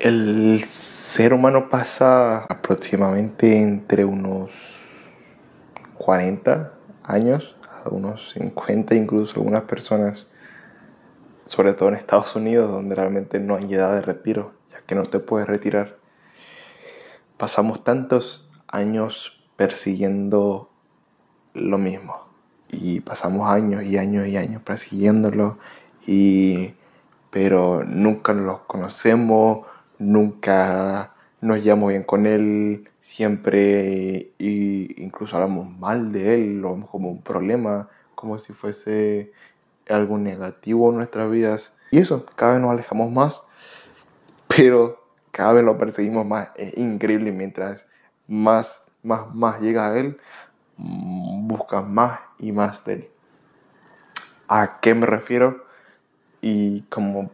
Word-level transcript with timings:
El 0.00 0.62
ser 0.64 1.34
humano 1.34 1.68
pasa 1.70 2.44
aproximadamente 2.44 3.60
entre 3.60 4.04
unos 4.04 4.52
40 5.96 6.72
años 7.02 7.56
a 7.84 7.88
unos 7.88 8.30
50 8.32 8.94
incluso 8.94 9.40
algunas 9.40 9.62
personas, 9.62 10.28
sobre 11.46 11.72
todo 11.72 11.88
en 11.88 11.96
Estados 11.96 12.36
Unidos 12.36 12.70
donde 12.70 12.94
realmente 12.94 13.40
no 13.40 13.56
hay 13.56 13.74
edad 13.74 13.92
de 13.92 14.02
retiro, 14.02 14.52
ya 14.70 14.82
que 14.86 14.94
no 14.94 15.02
te 15.02 15.18
puedes 15.18 15.48
retirar. 15.48 15.96
Pasamos 17.36 17.82
tantos 17.82 18.48
años 18.68 19.42
persiguiendo 19.56 20.70
lo 21.54 21.76
mismo 21.76 22.28
y 22.68 23.00
pasamos 23.00 23.50
años 23.50 23.82
y 23.82 23.98
años 23.98 24.28
y 24.28 24.36
años 24.36 24.62
persiguiéndolo 24.62 25.58
y 26.06 26.74
pero 27.30 27.82
nunca 27.84 28.32
nos 28.32 28.60
conocemos 28.60 29.66
nunca 29.98 31.12
nos 31.40 31.62
llevamos 31.62 31.90
bien 31.90 32.02
con 32.02 32.26
él, 32.26 32.88
siempre 33.00 34.32
y 34.38 35.02
incluso 35.02 35.36
hablamos 35.36 35.70
mal 35.78 36.12
de 36.12 36.34
él, 36.34 36.60
lo 36.60 36.72
vemos 36.72 36.90
como 36.90 37.10
un 37.10 37.22
problema, 37.22 37.88
como 38.14 38.38
si 38.38 38.52
fuese 38.52 39.32
algo 39.88 40.18
negativo 40.18 40.90
en 40.90 40.96
nuestras 40.96 41.30
vidas. 41.30 41.74
Y 41.90 41.98
eso, 41.98 42.26
cada 42.36 42.54
vez 42.54 42.62
nos 42.62 42.72
alejamos 42.72 43.10
más, 43.10 43.42
pero 44.46 45.04
cada 45.30 45.52
vez 45.52 45.64
lo 45.64 45.78
perseguimos 45.78 46.26
más. 46.26 46.50
Es 46.56 46.76
increíble 46.76 47.32
mientras 47.32 47.86
más, 48.26 48.82
más, 49.02 49.34
más 49.34 49.60
llega 49.60 49.90
a 49.90 49.98
él, 49.98 50.18
buscas 50.76 51.86
más 51.86 52.20
y 52.38 52.52
más 52.52 52.84
de 52.84 52.92
él. 52.94 53.08
¿A 54.48 54.80
qué 54.80 54.94
me 54.94 55.06
refiero? 55.06 55.64
Y 56.40 56.82
como 56.82 57.30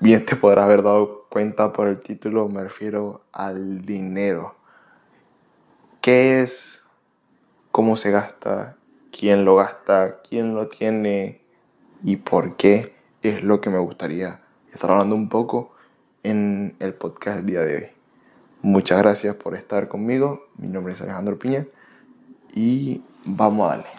bien 0.00 0.24
te 0.24 0.36
podrás 0.36 0.64
haber 0.64 0.82
dado 0.82 1.17
cuenta 1.28 1.72
por 1.72 1.88
el 1.88 2.00
título, 2.00 2.48
me 2.48 2.62
refiero 2.62 3.22
al 3.32 3.82
dinero. 3.82 4.54
¿Qué 6.00 6.42
es? 6.42 6.84
¿Cómo 7.70 7.96
se 7.96 8.10
gasta? 8.10 8.76
¿Quién 9.10 9.44
lo 9.44 9.56
gasta? 9.56 10.20
¿Quién 10.28 10.54
lo 10.54 10.68
tiene? 10.68 11.40
¿Y 12.02 12.16
por 12.16 12.56
qué? 12.56 12.94
Es 13.22 13.42
lo 13.42 13.60
que 13.60 13.70
me 13.70 13.78
gustaría 13.78 14.40
estar 14.72 14.90
hablando 14.90 15.16
un 15.16 15.28
poco 15.28 15.74
en 16.22 16.76
el 16.78 16.94
podcast 16.94 17.38
del 17.38 17.46
día 17.46 17.60
de 17.60 17.76
hoy. 17.76 17.86
Muchas 18.62 18.98
gracias 18.98 19.34
por 19.36 19.54
estar 19.54 19.88
conmigo. 19.88 20.48
Mi 20.56 20.68
nombre 20.68 20.92
es 20.92 21.00
Alejandro 21.00 21.38
Piña 21.38 21.66
y 22.54 23.02
vamos 23.24 23.66
a 23.66 23.76
darle. 23.76 23.90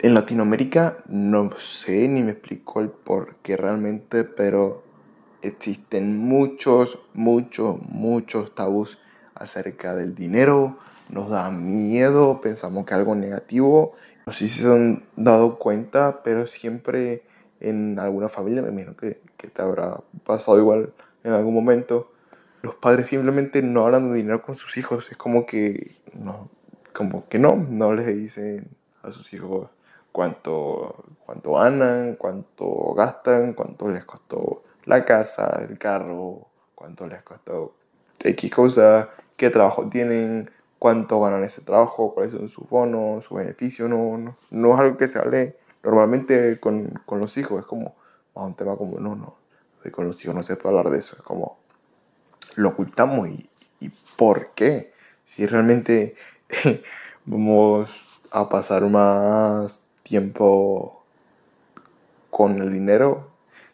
En 0.00 0.14
Latinoamérica 0.14 0.98
no 1.08 1.50
sé 1.58 2.08
ni 2.08 2.22
me 2.22 2.32
explicó 2.32 2.80
el 2.80 2.88
por 2.88 3.36
qué 3.42 3.56
realmente, 3.56 4.24
pero 4.24 4.82
existen 5.42 6.18
muchos, 6.18 6.98
muchos, 7.14 7.80
muchos 7.88 8.54
tabús 8.54 8.98
acerca 9.34 9.94
del 9.94 10.14
dinero. 10.14 10.78
Nos 11.08 11.30
da 11.30 11.50
miedo, 11.50 12.40
pensamos 12.40 12.84
que 12.84 12.94
es 12.94 12.98
algo 12.98 13.14
negativo. 13.14 13.94
No 14.26 14.32
sé 14.32 14.48
si 14.48 14.62
se 14.62 14.72
han 14.72 15.04
dado 15.16 15.58
cuenta, 15.58 16.22
pero 16.22 16.46
siempre 16.46 17.22
en 17.60 17.98
alguna 17.98 18.28
familia, 18.28 18.62
me 18.62 18.68
imagino 18.68 18.96
que, 18.96 19.20
que 19.36 19.48
te 19.48 19.62
habrá 19.62 20.00
pasado 20.24 20.58
igual 20.58 20.92
en 21.24 21.32
algún 21.32 21.54
momento, 21.54 22.10
los 22.62 22.74
padres 22.74 23.08
simplemente 23.08 23.62
no 23.62 23.84
hablan 23.84 24.10
de 24.10 24.16
dinero 24.16 24.42
con 24.42 24.56
sus 24.56 24.76
hijos. 24.76 25.10
Es 25.10 25.16
como 25.16 25.46
que 25.46 25.96
no, 26.14 26.48
como 26.92 27.28
que 27.28 27.38
no, 27.38 27.56
no 27.56 27.92
les 27.94 28.06
dicen 28.06 28.68
a 29.02 29.12
sus 29.12 29.32
hijos 29.32 29.70
cuánto, 30.12 31.04
cuánto 31.24 31.52
ganan, 31.52 32.16
cuánto 32.16 32.94
gastan, 32.94 33.54
cuánto 33.54 33.88
les 33.88 34.04
costó 34.04 34.62
la 34.90 35.04
casa, 35.04 35.64
el 35.68 35.78
carro, 35.78 36.48
cuánto 36.74 37.06
les 37.06 37.22
costó 37.22 37.74
X 38.22 38.50
cosa, 38.50 39.10
qué 39.36 39.48
trabajo 39.48 39.88
tienen, 39.88 40.50
cuánto 40.78 41.20
ganan 41.20 41.44
ese 41.44 41.62
trabajo, 41.62 42.12
cuáles 42.12 42.32
son 42.32 42.48
sus 42.48 42.68
bonos, 42.68 43.24
sus 43.24 43.38
beneficios, 43.38 43.88
no, 43.88 44.18
no, 44.18 44.36
no 44.50 44.74
es 44.74 44.80
algo 44.80 44.96
que 44.96 45.08
se 45.08 45.18
hable 45.18 45.56
normalmente 45.82 46.58
con, 46.58 47.00
con 47.06 47.20
los 47.20 47.36
hijos, 47.38 47.60
es 47.60 47.66
como 47.66 47.94
a 48.34 48.44
un 48.44 48.54
tema 48.54 48.76
como, 48.76 48.98
no, 48.98 49.14
no, 49.14 49.36
con 49.92 50.06
los 50.06 50.22
hijos 50.24 50.34
no 50.34 50.42
se 50.42 50.56
puede 50.56 50.76
hablar 50.76 50.92
de 50.92 50.98
eso, 50.98 51.16
es 51.16 51.22
como 51.22 51.58
lo 52.56 52.70
ocultamos 52.70 53.28
y, 53.28 53.48
y 53.78 53.90
por 54.16 54.50
qué, 54.54 54.92
si 55.24 55.46
realmente 55.46 56.16
vamos 57.24 58.22
a 58.32 58.48
pasar 58.48 58.82
más 58.88 59.82
tiempo 60.02 61.04
con 62.30 62.60
el 62.60 62.72
dinero, 62.72 63.29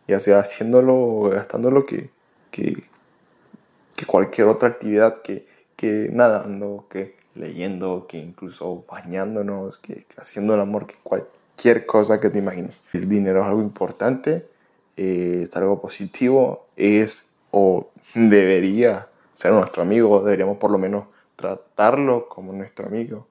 ya 0.09 0.21
sea 0.21 0.41
haciéndolo 0.41 1.31
gastándolo, 1.31 1.87
que, 1.87 2.11
que, 2.51 2.85
que 3.97 4.07
cualquier 4.07 4.49
otra 4.49 4.69
actividad, 4.69 5.23
que, 5.23 5.47
que 5.77 6.09
nadando, 6.13 6.87
que 6.91 7.17
leyendo, 7.35 8.07
que 8.09 8.19
incluso 8.19 8.85
bañándonos, 8.91 9.79
que, 9.79 10.07
haciendo 10.17 10.55
el 10.55 10.61
amor, 10.61 10.87
que 10.87 10.97
cualquier 11.03 11.87
cosa 11.87 12.21
que 12.21 12.31
te 12.31 12.39
imagines. 12.39 12.83
El 12.93 13.09
dinero 13.09 13.41
es 13.41 13.47
algo 13.47 13.63
importante, 13.63 14.47
eh, 14.97 15.47
es 15.49 15.57
algo 15.57 15.81
positivo, 15.81 16.67
es 16.77 17.27
o 17.51 17.91
debería 18.15 19.09
ser 19.35 19.53
nuestro 19.53 19.83
amigo, 19.83 20.23
deberíamos 20.23 20.59
por 20.59 20.71
lo 20.71 20.79
menos 20.79 21.07
tratarlo 21.37 22.29
como 22.29 22.53
nuestro 22.53 22.87
amigo 22.87 23.27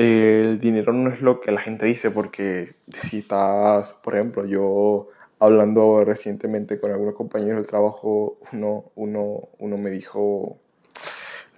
el 0.00 0.58
dinero 0.58 0.94
no 0.94 1.10
es 1.10 1.20
lo 1.20 1.40
que 1.40 1.52
la 1.52 1.60
gente 1.60 1.84
dice, 1.84 2.10
porque 2.10 2.74
si 2.88 3.18
estás, 3.18 3.92
por 3.92 4.14
ejemplo, 4.14 4.46
yo 4.46 5.08
hablando 5.38 6.02
recientemente 6.04 6.80
con 6.80 6.90
algunos 6.90 7.14
compañeros 7.14 7.56
del 7.56 7.66
trabajo, 7.66 8.38
uno, 8.52 8.84
uno, 8.94 9.50
uno 9.58 9.76
me 9.76 9.90
dijo, 9.90 10.58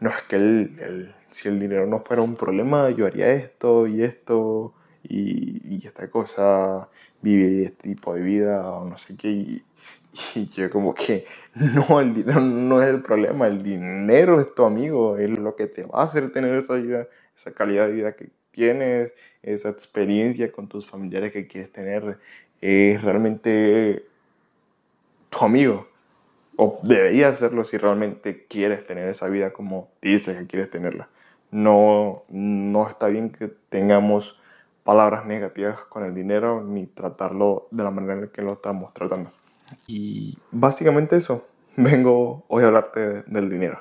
no 0.01 0.11
es 0.11 0.23
que 0.23 0.37
el, 0.37 1.15
si 1.31 1.49
el 1.49 1.61
dinero 1.61 1.87
no 1.87 2.01
fuera 2.01 2.23
un 2.23 2.35
problema, 2.35 2.91
yo 2.91 3.07
haría 3.07 3.31
esto 3.31 3.87
y 3.87 4.03
esto 4.03 4.75
y, 5.05 5.87
esta 5.87 6.11
cosa, 6.11 6.89
vivir 7.21 7.65
este 7.67 7.91
tipo 7.91 8.15
de 8.15 8.23
vida 8.23 8.73
o 8.73 8.89
no 8.89 8.99
sé 8.99 9.17
qué. 9.17 9.31
Y, 9.31 9.65
y 10.35 10.49
yo 10.49 10.69
como 10.69 10.95
que, 10.95 11.27
no, 11.55 12.01
el 12.01 12.13
dinero 12.13 12.41
no 12.41 12.83
es 12.83 12.89
el 12.89 13.03
problema, 13.03 13.47
el 13.47 13.63
dinero 13.63 14.41
es 14.41 14.53
tu 14.53 14.65
amigo, 14.65 15.17
es 15.17 15.31
lo 15.39 15.55
que 15.55 15.69
te 15.69 15.85
va 15.85 16.01
a 16.01 16.05
hacer 16.05 16.31
tener 16.31 16.57
esa 16.57 16.75
vida 16.75 17.07
esa 17.43 17.53
calidad 17.53 17.89
de 17.89 17.93
vida 17.93 18.13
que 18.13 18.31
tienes, 18.53 19.13
esa 19.43 19.71
experiencia 19.71 20.53
con 20.53 20.69
tus 20.69 20.87
familiares 20.87 21.33
que 21.33 21.49
quieres 21.49 21.73
tener, 21.73 22.19
es 22.61 23.03
realmente 23.03 24.07
tu 25.29 25.45
amigo. 25.45 25.89
O 26.57 26.79
debería 26.83 27.29
hacerlo 27.29 27.65
si 27.65 27.79
realmente 27.79 28.47
quieres 28.47 28.87
tener 28.87 29.09
esa 29.09 29.29
vida 29.29 29.53
como 29.53 29.89
dices 30.01 30.37
que 30.39 30.47
quieres 30.47 30.71
tenerla. 30.71 31.09
No, 31.51 32.23
no 32.29 32.89
está 32.89 33.09
bien 33.09 33.31
que 33.31 33.49
tengamos 33.69 34.41
palabras 34.85 35.27
negativas 35.27 35.79
con 35.87 36.05
el 36.05 36.15
dinero 36.15 36.63
ni 36.63 36.87
tratarlo 36.87 37.69
de 37.71 37.83
la 37.83 37.91
manera 37.91 38.15
en 38.15 38.21
la 38.23 38.27
que 38.29 38.43
lo 38.43 38.53
estamos 38.53 38.95
tratando. 38.95 39.33
Y 39.87 40.39
básicamente 40.53 41.17
eso. 41.17 41.49
Vengo 41.77 42.45
hoy 42.49 42.63
a 42.65 42.67
hablarte 42.69 43.23
del 43.23 43.49
dinero 43.49 43.81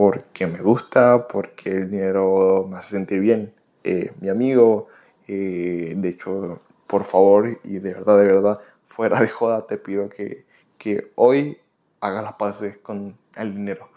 porque 0.00 0.46
me 0.46 0.62
gusta, 0.62 1.28
porque 1.28 1.68
el 1.68 1.90
dinero 1.90 2.66
me 2.66 2.78
hace 2.78 2.92
sentir 2.96 3.20
bien. 3.20 3.52
Eh, 3.84 4.10
mi 4.18 4.30
amigo, 4.30 4.88
eh, 5.28 5.92
de 5.94 6.08
hecho, 6.08 6.62
por 6.86 7.04
favor 7.04 7.60
y 7.64 7.80
de 7.80 7.92
verdad, 7.92 8.18
de 8.18 8.24
verdad, 8.24 8.60
fuera 8.86 9.20
de 9.20 9.28
joda, 9.28 9.66
te 9.66 9.76
pido 9.76 10.08
que, 10.08 10.46
que 10.78 11.12
hoy 11.16 11.58
hagas 12.00 12.24
las 12.24 12.32
paces 12.32 12.78
con 12.78 13.18
el 13.36 13.54
dinero. 13.54 13.90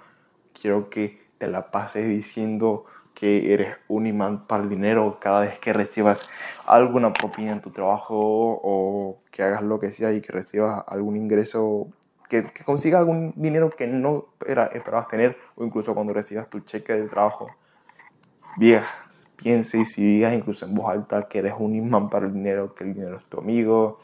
Quiero 0.52 0.90
que 0.90 1.22
te 1.38 1.48
la 1.48 1.72
pases 1.72 2.10
diciendo 2.10 2.84
que 3.14 3.54
eres 3.54 3.78
un 3.88 4.06
imán 4.06 4.46
para 4.46 4.64
el 4.64 4.70
dinero 4.70 5.20
cada 5.22 5.40
vez 5.40 5.58
que 5.60 5.72
recibas 5.72 6.28
alguna 6.66 7.14
propina 7.14 7.54
en 7.54 7.62
tu 7.62 7.72
trabajo 7.72 8.18
o 8.62 9.22
que 9.32 9.42
hagas 9.42 9.64
lo 9.64 9.80
que 9.80 9.94
sea 9.94 10.12
y 10.12 10.20
que 10.20 10.34
recibas 10.34 10.84
algún 10.86 11.16
ingreso 11.16 11.88
que, 12.34 12.52
que 12.52 12.64
consigas 12.64 13.00
algún 13.00 13.34
dinero 13.36 13.70
que 13.70 13.86
no 13.86 14.26
era, 14.48 14.66
esperabas 14.68 15.08
tener 15.08 15.38
o 15.56 15.64
incluso 15.64 15.94
cuando 15.94 16.14
recibas 16.14 16.50
tu 16.50 16.62
cheque 16.62 16.94
del 16.94 17.10
trabajo. 17.10 17.52
Viejas, 18.58 19.28
piense 19.36 19.80
y 19.80 19.86
si 19.86 20.04
digas 20.04 20.34
incluso 20.34 20.66
en 20.66 20.74
voz 20.74 20.90
alta 20.90 21.28
que 21.28 21.40
eres 21.40 21.54
un 21.58 21.76
imán 21.76 22.10
para 22.10 22.26
el 22.26 22.34
dinero, 22.34 22.74
que 22.74 22.86
el 22.86 22.96
dinero 22.96 23.18
es 23.18 23.26
tu 23.26 23.40
amigo, 23.40 24.00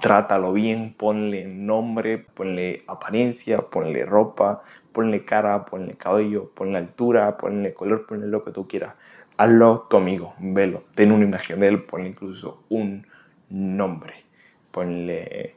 trátalo 0.00 0.52
bien, 0.52 0.94
ponle 0.96 1.46
nombre, 1.46 2.18
ponle 2.18 2.82
apariencia, 2.88 3.60
ponle 3.60 4.04
ropa, 4.04 4.62
ponle 4.92 5.24
cara, 5.24 5.64
ponle 5.66 5.94
cabello, 5.94 6.50
ponle 6.52 6.78
altura, 6.78 7.36
ponle 7.36 7.74
color, 7.74 8.06
ponle 8.06 8.26
lo 8.26 8.44
que 8.44 8.50
tú 8.50 8.66
quieras. 8.66 8.94
Hazlo 9.36 9.86
tu 9.88 9.96
amigo, 9.96 10.34
velo, 10.40 10.82
ten 10.96 11.12
una 11.12 11.24
imagen 11.24 11.60
de 11.60 11.68
él, 11.68 11.84
ponle 11.84 12.08
incluso 12.08 12.64
un 12.68 13.06
nombre, 13.48 14.24
ponle 14.72 15.54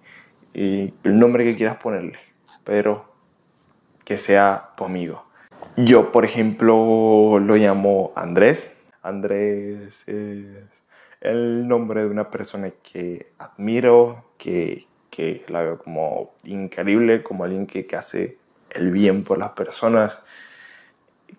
el 0.53 0.93
nombre 1.03 1.43
que 1.43 1.55
quieras 1.55 1.77
ponerle, 1.77 2.19
pero 2.63 3.05
que 4.05 4.17
sea 4.17 4.71
tu 4.75 4.85
amigo. 4.85 5.25
Yo, 5.77 6.11
por 6.11 6.25
ejemplo, 6.25 7.39
lo 7.39 7.55
llamo 7.55 8.11
Andrés. 8.15 8.77
Andrés 9.01 10.07
es 10.07 10.83
el 11.21 11.67
nombre 11.67 12.01
de 12.01 12.09
una 12.09 12.29
persona 12.29 12.71
que 12.83 13.31
admiro, 13.39 14.25
que, 14.37 14.87
que 15.09 15.45
la 15.47 15.61
veo 15.61 15.79
como 15.79 16.33
increíble, 16.43 17.23
como 17.23 17.43
alguien 17.43 17.65
que, 17.65 17.85
que 17.85 17.95
hace 17.95 18.37
el 18.69 18.91
bien 18.91 19.23
por 19.23 19.37
las 19.37 19.51
personas, 19.51 20.23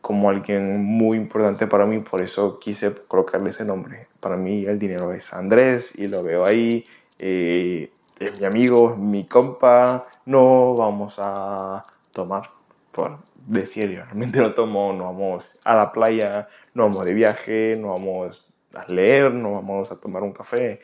como 0.00 0.28
alguien 0.30 0.82
muy 0.82 1.16
importante 1.16 1.66
para 1.66 1.86
mí, 1.86 1.98
por 2.00 2.22
eso 2.22 2.58
quise 2.58 2.92
colocarle 3.06 3.50
ese 3.50 3.64
nombre. 3.64 4.08
Para 4.20 4.36
mí 4.36 4.64
el 4.64 4.78
dinero 4.78 5.12
es 5.12 5.32
Andrés 5.32 5.92
y 5.96 6.08
lo 6.08 6.22
veo 6.22 6.44
ahí, 6.44 6.86
eh, 7.18 7.90
es 8.18 8.40
mi 8.40 8.46
amigo, 8.46 8.92
es 8.92 8.98
mi 8.98 9.24
compa, 9.24 10.06
no 10.26 10.74
vamos 10.76 11.16
a 11.18 11.84
tomar 12.12 12.50
por 12.94 13.18
decir, 13.46 13.90
realmente 13.90 14.38
no 14.38 14.54
tomo, 14.54 14.92
no 14.92 15.04
vamos 15.04 15.50
a 15.64 15.74
la 15.74 15.92
playa, 15.92 16.48
no 16.72 16.84
vamos 16.84 17.04
de 17.04 17.12
viaje, 17.12 17.76
no 17.78 17.88
vamos 17.88 18.48
a 18.72 18.90
leer, 18.90 19.32
no 19.34 19.54
vamos 19.54 19.90
a 19.90 19.96
tomar 19.96 20.22
un 20.22 20.32
café. 20.32 20.80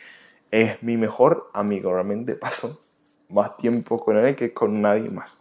Es 0.50 0.82
mi 0.82 0.97
mejor 0.97 1.50
amigo, 1.55 1.93
realmente 1.93 2.35
paso 2.35 2.82
más 3.29 3.56
tiempo 3.56 4.00
con 4.00 4.17
él 4.19 4.35
que 4.35 4.53
con 4.53 4.83
nadie 4.83 5.09
más. 5.09 5.38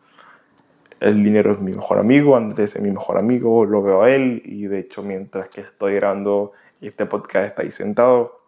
El 0.99 1.23
dinero 1.23 1.53
es 1.53 1.59
mi 1.59 1.71
mejor 1.71 1.97
amigo, 1.97 2.35
Andrés 2.35 2.75
es 2.75 2.81
mi 2.81 2.91
mejor 2.91 3.17
amigo, 3.17 3.65
lo 3.65 3.81
veo 3.81 4.03
a 4.03 4.11
él 4.11 4.41
y 4.45 4.67
de 4.67 4.79
hecho 4.79 5.01
mientras 5.01 5.49
que 5.49 5.61
estoy 5.61 5.95
grabando 5.95 6.51
este 6.81 7.05
podcast 7.05 7.47
está 7.47 7.61
ahí 7.63 7.71
sentado, 7.71 8.38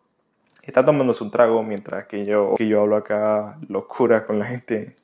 está 0.62 0.86
tomándose 0.86 1.24
un 1.24 1.32
trago 1.32 1.64
mientras 1.64 2.08
que 2.08 2.26
yo, 2.26 2.56
que 2.58 2.68
yo 2.68 2.82
hablo 2.82 2.96
acá 2.96 3.58
locura 3.68 4.26
con 4.26 4.40
la 4.40 4.46
gente, 4.46 4.96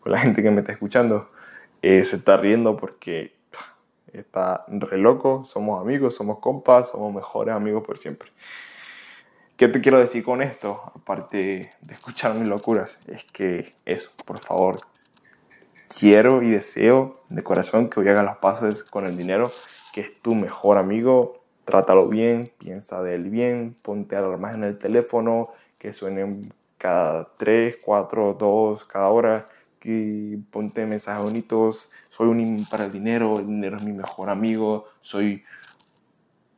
con 0.00 0.12
la 0.12 0.18
gente 0.18 0.42
que 0.42 0.50
me 0.50 0.60
está 0.60 0.72
escuchando. 0.72 1.30
Eh, 1.82 2.04
se 2.04 2.16
está 2.16 2.36
riendo 2.36 2.76
porque 2.76 3.34
está 4.12 4.64
re 4.68 4.98
loco, 4.98 5.44
somos 5.44 5.80
amigos, 5.80 6.14
somos 6.14 6.38
compas, 6.38 6.90
somos 6.90 7.14
mejores 7.14 7.54
amigos 7.54 7.82
por 7.84 7.98
siempre. 7.98 8.30
¿Qué 9.56 9.68
te 9.68 9.80
quiero 9.80 9.98
decir 9.98 10.24
con 10.24 10.42
esto? 10.42 10.80
Aparte 10.94 11.72
de 11.80 11.94
escuchar 11.94 12.34
mis 12.34 12.48
locuras, 12.48 12.98
es 13.06 13.24
que 13.24 13.74
eso, 13.84 14.10
por 14.24 14.38
favor, 14.38 14.80
quiero 15.98 16.42
y 16.42 16.50
deseo 16.50 17.20
de 17.28 17.42
corazón 17.42 17.90
que 17.90 18.00
hoy 18.00 18.08
hagas 18.08 18.24
las 18.24 18.38
paces 18.38 18.82
con 18.82 19.04
el 19.06 19.16
dinero, 19.16 19.52
que 19.92 20.00
es 20.00 20.20
tu 20.22 20.34
mejor 20.34 20.78
amigo. 20.78 21.39
Trátalo 21.70 22.08
bien, 22.08 22.50
piensa 22.58 23.00
de 23.00 23.14
él 23.14 23.30
bien, 23.30 23.76
ponte 23.80 24.16
alarmas 24.16 24.56
en 24.56 24.64
el 24.64 24.76
teléfono 24.76 25.50
que 25.78 25.92
suenen 25.92 26.52
cada 26.78 27.28
3, 27.36 27.78
4, 27.80 28.34
2, 28.34 28.84
cada 28.86 29.08
hora, 29.08 29.48
que 29.78 30.36
ponte 30.50 30.84
mensajes 30.84 31.22
bonitos. 31.22 31.92
Soy 32.08 32.26
un 32.26 32.40
imán 32.40 32.66
para 32.68 32.86
el 32.86 32.92
dinero, 32.92 33.38
el 33.38 33.46
dinero 33.46 33.76
es 33.76 33.84
mi 33.84 33.92
mejor 33.92 34.30
amigo, 34.30 34.86
soy 35.00 35.44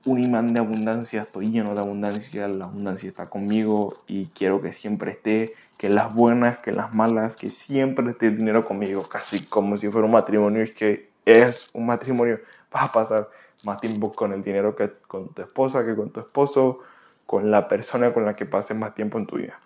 un 0.06 0.18
imán 0.18 0.54
de 0.54 0.60
abundancia, 0.60 1.22
estoy 1.22 1.50
lleno 1.50 1.74
de 1.74 1.80
abundancia, 1.80 2.48
la 2.48 2.64
abundancia 2.64 3.06
está 3.06 3.28
conmigo 3.28 3.98
y 4.06 4.28
quiero 4.28 4.62
que 4.62 4.72
siempre 4.72 5.10
esté, 5.10 5.52
que 5.76 5.90
las 5.90 6.14
buenas, 6.14 6.60
que 6.60 6.72
las 6.72 6.94
malas, 6.94 7.36
que 7.36 7.50
siempre 7.50 8.08
esté 8.08 8.28
el 8.28 8.38
dinero 8.38 8.64
conmigo, 8.64 9.06
casi 9.10 9.44
como 9.44 9.76
si 9.76 9.90
fuera 9.90 10.06
un 10.06 10.12
matrimonio, 10.12 10.62
es 10.62 10.72
que 10.72 11.10
es 11.26 11.68
un 11.74 11.84
matrimonio, 11.84 12.40
vas 12.72 12.84
a 12.84 12.92
pasar 12.92 13.41
más 13.62 13.80
tiempo 13.80 14.12
con 14.12 14.32
el 14.32 14.42
dinero 14.42 14.74
que 14.76 14.90
con 15.06 15.28
tu 15.28 15.42
esposa, 15.42 15.84
que 15.84 15.94
con 15.94 16.10
tu 16.10 16.20
esposo, 16.20 16.80
con 17.26 17.50
la 17.50 17.68
persona 17.68 18.12
con 18.12 18.24
la 18.24 18.36
que 18.36 18.46
pases 18.46 18.76
más 18.76 18.94
tiempo 18.94 19.18
en 19.18 19.26
tu 19.26 19.36
vida. 19.36 19.60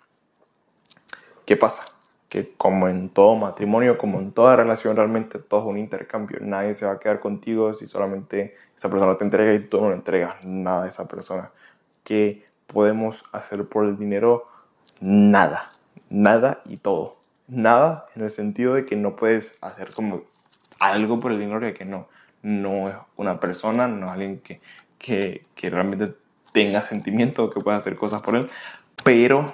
¿Qué 1.45 1.55
pasa? 1.55 1.85
que 2.29 2.53
como 2.57 2.87
en 2.89 3.09
todo 3.09 3.35
matrimonio, 3.35 3.97
como 3.97 4.19
en 4.19 4.31
toda 4.31 4.55
relación, 4.55 4.95
realmente 4.95 5.39
todo 5.39 5.61
es 5.61 5.65
un 5.67 5.77
intercambio. 5.77 6.39
Nadie 6.41 6.73
se 6.73 6.85
va 6.85 6.93
a 6.93 6.99
quedar 6.99 7.19
contigo 7.19 7.73
si 7.73 7.87
solamente 7.87 8.55
esa 8.75 8.89
persona 8.89 9.17
te 9.17 9.23
entrega 9.23 9.53
y 9.53 9.59
tú 9.59 9.79
no 9.79 9.89
le 9.89 9.95
entregas 9.95 10.43
nada 10.43 10.83
a 10.83 10.87
esa 10.87 11.07
persona. 11.07 11.51
¿Qué 12.03 12.45
podemos 12.67 13.23
hacer 13.31 13.65
por 13.65 13.85
el 13.85 13.97
dinero? 13.97 14.47
Nada. 14.99 15.71
Nada 16.09 16.61
y 16.65 16.77
todo. 16.77 17.17
Nada 17.47 18.07
en 18.15 18.23
el 18.23 18.29
sentido 18.29 18.73
de 18.73 18.85
que 18.85 18.97
no 18.97 19.15
puedes 19.15 19.57
hacer 19.61 19.93
como 19.93 20.23
algo 20.79 21.19
por 21.19 21.31
el 21.31 21.39
dinero 21.39 21.67
y 21.67 21.73
que 21.73 21.85
no. 21.85 22.07
No 22.47 22.87
es 22.87 22.95
una 23.17 23.39
persona, 23.39 23.87
no 23.87 24.07
es 24.07 24.13
alguien 24.13 24.39
que, 24.39 24.61
que, 24.97 25.45
que 25.53 25.69
realmente 25.69 26.13
tenga 26.53 26.83
sentimiento, 26.83 27.49
que 27.49 27.59
pueda 27.59 27.77
hacer 27.77 27.95
cosas 27.95 28.21
por 28.21 28.35
él, 28.35 28.49
pero 29.03 29.53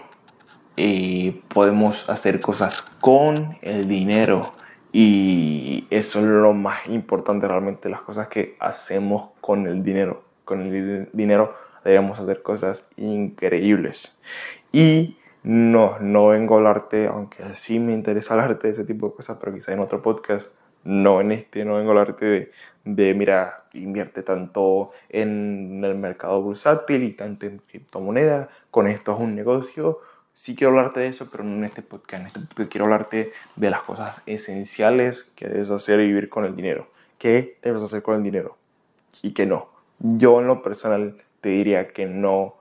eh, 0.78 1.42
podemos 1.54 2.10
hacer 2.10 2.40
cosas 2.40 2.82
con 3.02 3.58
el 3.62 3.88
dinero 3.88 4.54
y 4.92 5.88
eso 5.90 6.20
es 6.20 6.26
lo 6.26 6.54
más 6.54 6.88
importante 6.88 7.48
realmente, 7.48 7.90
las 7.90 8.02
cosas 8.02 8.28
que 8.28 8.56
hacemos 8.60 9.32
con 9.42 9.66
el 9.66 9.84
dinero. 9.84 10.24
Con 10.46 10.62
el 10.62 11.10
dinero 11.14 11.56
debemos 11.84 12.20
hacer 12.20 12.44
cosas 12.44 12.88
increíbles. 12.96 14.16
Y 14.72 15.18
no, 15.42 15.98
no 16.00 16.28
vengo 16.28 16.56
a 16.56 16.58
hablarte, 16.60 17.08
aunque 17.08 17.44
sí 17.56 17.80
me 17.80 17.94
interesa 17.94 18.36
hablarte 18.36 18.68
de 18.68 18.74
ese 18.74 18.86
tipo 18.86 19.10
de 19.10 19.16
cosas, 19.16 19.38
pero 19.40 19.54
quizá 19.54 19.74
en 19.74 19.80
otro 19.80 20.02
podcast, 20.02 20.50
no 20.84 21.22
en 21.22 21.32
este, 21.32 21.66
no 21.66 21.76
vengo 21.76 21.90
a 21.90 22.00
hablarte 22.00 22.52
de, 22.84 23.14
mira, 23.14 23.66
invierte 23.74 24.24
tanto 24.24 24.92
en 25.10 25.82
el 25.84 25.96
mercado 25.96 26.42
bursátil 26.42 27.04
y 27.04 27.12
tanto 27.12 27.46
en 27.46 27.60
criptomonedas, 27.60 28.50
con 28.72 28.88
esto 28.88 29.14
es 29.14 29.20
un 29.20 29.36
negocio 29.36 30.00
sí 30.34 30.56
quiero 30.56 30.72
hablarte 30.72 31.00
de 31.02 31.08
eso, 31.08 31.30
pero 31.32 31.44
no 31.44 31.56
en 31.58 31.64
este 31.66 31.82
podcast. 31.82 32.22
En 32.22 32.28
este 32.28 32.40
podcast 32.40 32.72
quiero 32.72 32.86
hablarte 32.86 33.32
de 33.56 33.70
las 33.70 33.84
cosas 33.84 34.22
esenciales 34.26 35.24
que 35.36 35.48
debes 35.48 35.70
hacer 35.70 36.00
y 36.00 36.08
vivir 36.08 36.30
con 36.30 36.46
el 36.46 36.56
dinero. 36.56 36.88
¿Qué 37.18 37.58
debes 37.62 37.82
hacer 37.82 38.02
con 38.02 38.16
el 38.16 38.24
dinero? 38.24 38.58
Y 39.22 39.34
que 39.34 39.46
no. 39.46 39.70
Yo 40.00 40.42
en 40.42 40.48
lo 40.48 40.62
personal 40.62 41.22
te 41.42 41.50
diría 41.50 41.90
que 41.90 42.06
no 42.06 42.56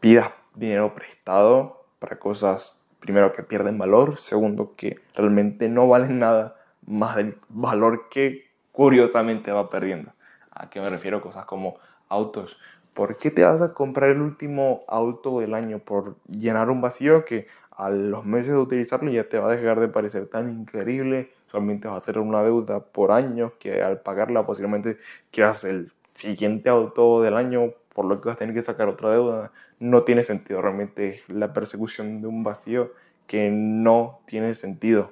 pidas 0.00 0.30
dinero 0.54 0.94
prestado 0.94 1.84
para 1.98 2.18
cosas, 2.18 2.78
primero, 3.00 3.32
que 3.32 3.42
pierden 3.42 3.78
valor, 3.78 4.18
segundo, 4.18 4.74
que 4.76 4.98
realmente 5.14 5.68
no 5.68 5.88
valen 5.88 6.18
nada 6.18 6.56
más 6.86 7.16
del 7.16 7.36
valor 7.48 8.08
que 8.08 8.46
curiosamente 8.72 9.52
va 9.52 9.70
perdiendo. 9.70 10.12
¿A 10.50 10.70
qué 10.70 10.80
me 10.80 10.88
refiero? 10.88 11.20
Cosas 11.20 11.44
como 11.44 11.76
autos. 12.08 12.56
¿por 12.94 13.16
qué 13.16 13.30
te 13.30 13.42
vas 13.42 13.60
a 13.62 13.72
comprar 13.72 14.10
el 14.10 14.20
último 14.20 14.82
auto 14.86 15.40
del 15.40 15.54
año 15.54 15.78
por 15.78 16.16
llenar 16.28 16.70
un 16.70 16.80
vacío 16.80 17.24
que 17.24 17.46
a 17.70 17.90
los 17.90 18.24
meses 18.24 18.52
de 18.52 18.58
utilizarlo 18.58 19.10
ya 19.10 19.28
te 19.28 19.38
va 19.38 19.50
a 19.50 19.56
dejar 19.56 19.80
de 19.80 19.88
parecer 19.88 20.26
tan 20.26 20.50
increíble? 20.50 21.32
Solamente 21.50 21.88
vas 21.88 21.96
a 21.96 22.00
hacer 22.00 22.18
una 22.18 22.42
deuda 22.42 22.80
por 22.80 23.12
año 23.12 23.54
que 23.58 23.82
al 23.82 24.00
pagarla 24.00 24.46
posiblemente 24.46 24.98
quieras 25.30 25.64
el 25.64 25.92
siguiente 26.14 26.68
auto 26.68 27.22
del 27.22 27.36
año 27.36 27.72
por 27.94 28.06
lo 28.06 28.20
que 28.20 28.28
vas 28.28 28.36
a 28.36 28.38
tener 28.38 28.54
que 28.54 28.62
sacar 28.62 28.88
otra 28.88 29.10
deuda. 29.10 29.52
No 29.78 30.02
tiene 30.02 30.22
sentido 30.22 30.62
realmente 30.62 31.22
la 31.28 31.52
persecución 31.52 32.20
de 32.20 32.28
un 32.28 32.42
vacío 32.44 32.92
que 33.26 33.50
no 33.50 34.20
tiene 34.26 34.54
sentido. 34.54 35.10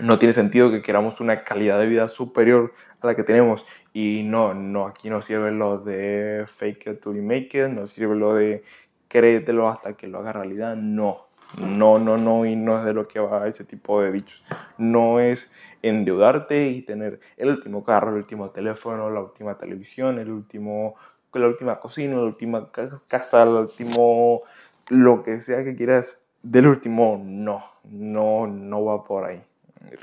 No 0.00 0.18
tiene 0.18 0.32
sentido 0.32 0.70
que 0.70 0.82
queramos 0.82 1.20
una 1.20 1.44
calidad 1.44 1.78
de 1.80 1.86
vida 1.86 2.08
superior 2.08 2.72
a 3.00 3.06
la 3.06 3.14
que 3.14 3.24
tenemos. 3.24 3.66
Y 3.92 4.22
no, 4.24 4.54
no, 4.54 4.86
aquí 4.86 5.10
no 5.10 5.22
sirve 5.22 5.50
lo 5.50 5.78
de 5.78 6.44
fake 6.46 6.86
it 6.86 7.02
till 7.02 7.14
you 7.14 7.22
make 7.22 7.50
it, 7.54 7.68
no 7.68 7.86
sirve 7.86 8.14
lo 8.16 8.34
de 8.34 8.64
créetelo 9.08 9.68
hasta 9.68 9.94
que 9.94 10.06
lo 10.06 10.18
haga 10.18 10.32
realidad, 10.32 10.76
no. 10.76 11.26
No, 11.56 11.98
no, 11.98 12.18
no, 12.18 12.44
y 12.44 12.54
no 12.56 12.78
es 12.78 12.84
de 12.84 12.92
lo 12.92 13.08
que 13.08 13.20
va 13.20 13.48
ese 13.48 13.64
tipo 13.64 14.02
de 14.02 14.12
dichos. 14.12 14.44
No 14.76 15.18
es 15.18 15.50
endeudarte 15.80 16.68
y 16.68 16.82
tener 16.82 17.20
el 17.38 17.48
último 17.48 17.82
carro, 17.82 18.10
el 18.10 18.16
último 18.18 18.50
teléfono, 18.50 19.08
la 19.10 19.20
última 19.20 19.56
televisión, 19.56 20.18
el 20.18 20.30
último, 20.30 20.96
la 21.32 21.46
última 21.46 21.80
cocina, 21.80 22.16
la 22.16 22.24
última 22.24 22.70
casa, 22.70 23.42
el 23.42 23.48
último, 23.48 24.42
lo 24.90 25.22
que 25.22 25.40
sea 25.40 25.64
que 25.64 25.74
quieras 25.74 26.20
del 26.42 26.66
último, 26.66 27.20
no, 27.24 27.64
no, 27.84 28.46
no 28.46 28.84
va 28.84 29.04
por 29.04 29.24
ahí 29.24 29.47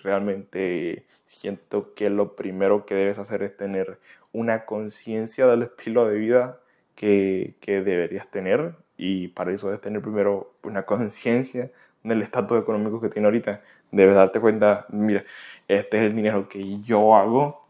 realmente 0.04 1.06
siento 1.26 1.94
que 1.94 2.10
lo 2.10 2.36
primero 2.36 2.86
que 2.86 2.96
debes 2.96 3.20
hacer 3.20 3.44
es 3.44 3.56
tener 3.56 4.00
una 4.32 4.66
conciencia 4.66 5.48
del 5.48 5.64
estilo 5.64 6.08
de 6.08 6.18
vida 6.18 6.60
que, 6.96 7.56
que, 7.62 7.82
deberías 7.82 8.30
tener 8.30 8.76
y 8.98 9.30
para 9.30 9.52
eso 9.54 9.68
debes 9.68 9.82
tener 9.82 10.02
primero 10.02 10.54
una 10.64 10.84
conciencia 10.84 11.72
del 12.04 12.22
estatus 12.22 12.60
económico 12.60 13.02
que 13.02 13.10
tienes 13.10 13.26
ahorita. 13.26 13.62
Debes 13.92 14.16
darte 14.16 14.40
cuenta, 14.40 14.86
mira, 14.90 15.24
este 15.68 15.98
es 15.98 16.04
el 16.04 16.16
dinero 16.16 16.48
que 16.50 16.80
yo 16.82 17.16
hago, 17.16 17.66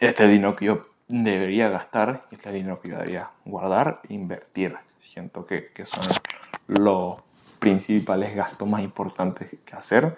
este 0.00 0.24
es 0.24 0.28
el 0.28 0.30
dinero 0.30 0.56
que 0.56 0.66
yo 0.66 0.88
debería 1.08 1.68
gastar, 1.68 2.26
este 2.30 2.48
es 2.48 2.54
el 2.54 2.54
dinero 2.54 2.80
que 2.80 2.88
yo 2.88 2.96
debería 2.96 3.30
guardar 3.44 4.00
e 4.08 4.14
invertir. 4.14 4.76
Siento 5.00 5.46
que, 5.46 5.68
que 5.72 5.84
son 5.86 6.04
los 6.66 7.22
principales 7.58 8.34
gastos 8.34 8.68
más 8.68 8.82
importantes 8.82 9.48
que 9.64 9.74
hacer 9.74 10.16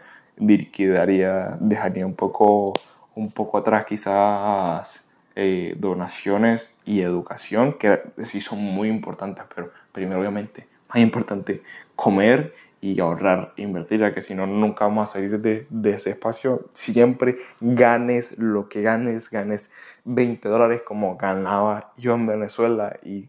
quedaría, 0.73 1.57
dejaría 1.61 2.07
un 2.07 2.15
poco, 2.15 2.75
un 3.15 3.31
poco 3.33 3.59
atrás 3.59 3.85
quizás 3.87 5.11
eh, 5.37 5.75
donaciones 5.79 6.75
y 6.85 7.03
educación, 7.03 7.75
que 7.75 8.01
sí 8.19 8.41
son 8.41 8.59
muy 8.59 8.89
importantes, 8.89 9.45
pero 9.55 9.71
primero 9.93 10.21
obviamente 10.21 10.67
más 10.89 10.99
importante 10.99 11.63
comer 11.95 12.55
y 12.81 12.99
ahorrar, 12.99 13.53
invertir, 13.57 14.01
ya 14.01 14.15
que 14.15 14.23
si 14.23 14.35
no, 14.35 14.47
nunca 14.47 14.87
vamos 14.87 15.11
a 15.11 15.13
salir 15.13 15.39
de, 15.41 15.67
de, 15.69 15.91
ese 15.91 16.11
espacio. 16.11 16.69
Siempre 16.73 17.39
ganes 17.61 18.39
lo 18.39 18.69
que 18.69 18.81
ganes, 18.81 19.31
ganes 19.31 19.71
20 20.05 20.49
dólares 20.49 20.83
como 20.83 21.17
ganaba 21.17 21.93
yo 21.99 22.15
en 22.15 22.27
Venezuela 22.27 22.99
y 23.05 23.29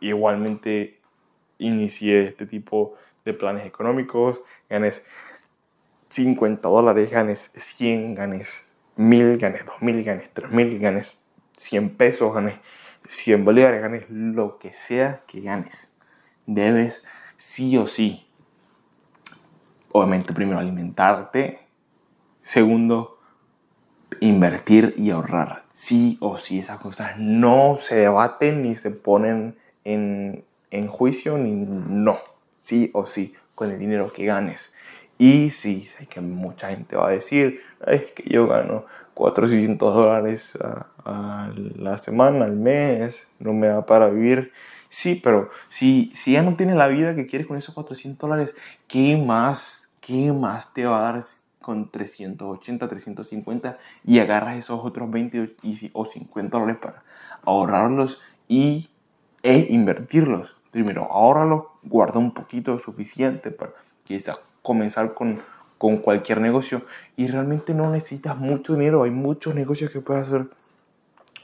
igualmente 0.00 0.98
inicié 1.58 2.28
este 2.28 2.46
tipo 2.46 2.94
de 3.24 3.34
planes 3.34 3.66
económicos, 3.66 4.42
ganes 4.68 5.04
50 6.08 6.68
dólares, 6.68 7.10
ganes 7.10 7.50
100, 7.54 8.14
ganes 8.14 8.64
1000, 8.96 9.38
ganes 9.38 9.64
2000, 9.64 10.04
ganes 10.04 10.30
3000, 10.32 10.78
ganes 10.78 11.18
100 11.56 11.96
pesos, 11.96 12.34
ganes 12.34 12.54
100 13.06 13.44
bolívares, 13.44 13.80
ganes 13.80 14.04
lo 14.08 14.58
que 14.58 14.72
sea 14.72 15.22
que 15.26 15.40
ganes. 15.40 15.92
Debes 16.46 17.04
sí 17.36 17.76
o 17.76 17.86
sí, 17.86 18.26
obviamente 19.92 20.32
primero 20.32 20.58
alimentarte, 20.58 21.60
segundo 22.40 23.18
invertir 24.20 24.94
y 24.96 25.10
ahorrar. 25.10 25.64
Sí 25.72 26.18
o 26.20 26.38
sí, 26.38 26.58
esas 26.58 26.80
cosas 26.80 27.18
no 27.18 27.78
se 27.80 27.96
debaten 27.96 28.62
ni 28.62 28.74
se 28.76 28.90
ponen 28.90 29.56
en, 29.84 30.44
en 30.70 30.88
juicio 30.88 31.38
ni 31.38 31.52
no. 31.52 32.18
Sí 32.60 32.90
o 32.94 33.06
sí, 33.06 33.34
con 33.54 33.70
el 33.70 33.78
dinero 33.78 34.12
que 34.12 34.24
ganes. 34.24 34.72
Y 35.18 35.50
sí, 35.50 35.88
sé 35.98 36.06
que 36.06 36.20
mucha 36.20 36.68
gente 36.68 36.94
va 36.96 37.08
a 37.08 37.10
decir, 37.10 37.60
es 37.86 38.12
que 38.12 38.22
yo 38.30 38.46
gano 38.46 38.84
400 39.14 39.92
dólares 39.92 40.56
a, 40.62 40.86
la 41.76 41.98
semana, 41.98 42.44
al 42.44 42.52
mes, 42.52 43.26
no 43.40 43.52
me 43.52 43.66
da 43.66 43.84
para 43.84 44.08
vivir. 44.08 44.52
Sí, 44.88 45.20
pero 45.22 45.50
si, 45.68 46.12
si 46.14 46.32
ya 46.32 46.42
no 46.42 46.54
tienes 46.54 46.76
la 46.76 46.86
vida 46.86 47.16
que 47.16 47.26
quieres 47.26 47.48
con 47.48 47.56
esos 47.56 47.74
400 47.74 48.30
dólares, 48.30 48.54
¿qué 48.86 49.16
más, 49.16 49.90
qué 50.00 50.32
más 50.32 50.72
te 50.72 50.86
va 50.86 50.98
a 50.98 51.12
dar 51.12 51.24
con 51.60 51.90
380, 51.90 52.88
350 52.88 53.78
y 54.04 54.20
agarras 54.20 54.56
esos 54.56 54.80
otros 54.84 55.10
20 55.10 55.56
o 55.92 56.04
50 56.04 56.58
dólares 56.58 56.80
para 56.80 57.02
ahorrarlos 57.42 58.20
y, 58.46 58.90
e 59.42 59.66
invertirlos? 59.70 60.56
Primero, 60.70 61.10
ahorralos, 61.10 61.64
guarda 61.82 62.20
un 62.20 62.32
poquito 62.32 62.78
suficiente 62.78 63.50
para 63.50 63.72
quizás 64.04 64.38
comenzar 64.68 65.14
con, 65.14 65.40
con 65.78 65.96
cualquier 65.96 66.42
negocio 66.42 66.82
y 67.16 67.26
realmente 67.26 67.72
no 67.72 67.90
necesitas 67.90 68.36
mucho 68.36 68.74
dinero. 68.74 69.04
Hay 69.04 69.10
muchos 69.10 69.54
negocios 69.54 69.90
que 69.90 70.02
puedes 70.02 70.28
hacer 70.28 70.48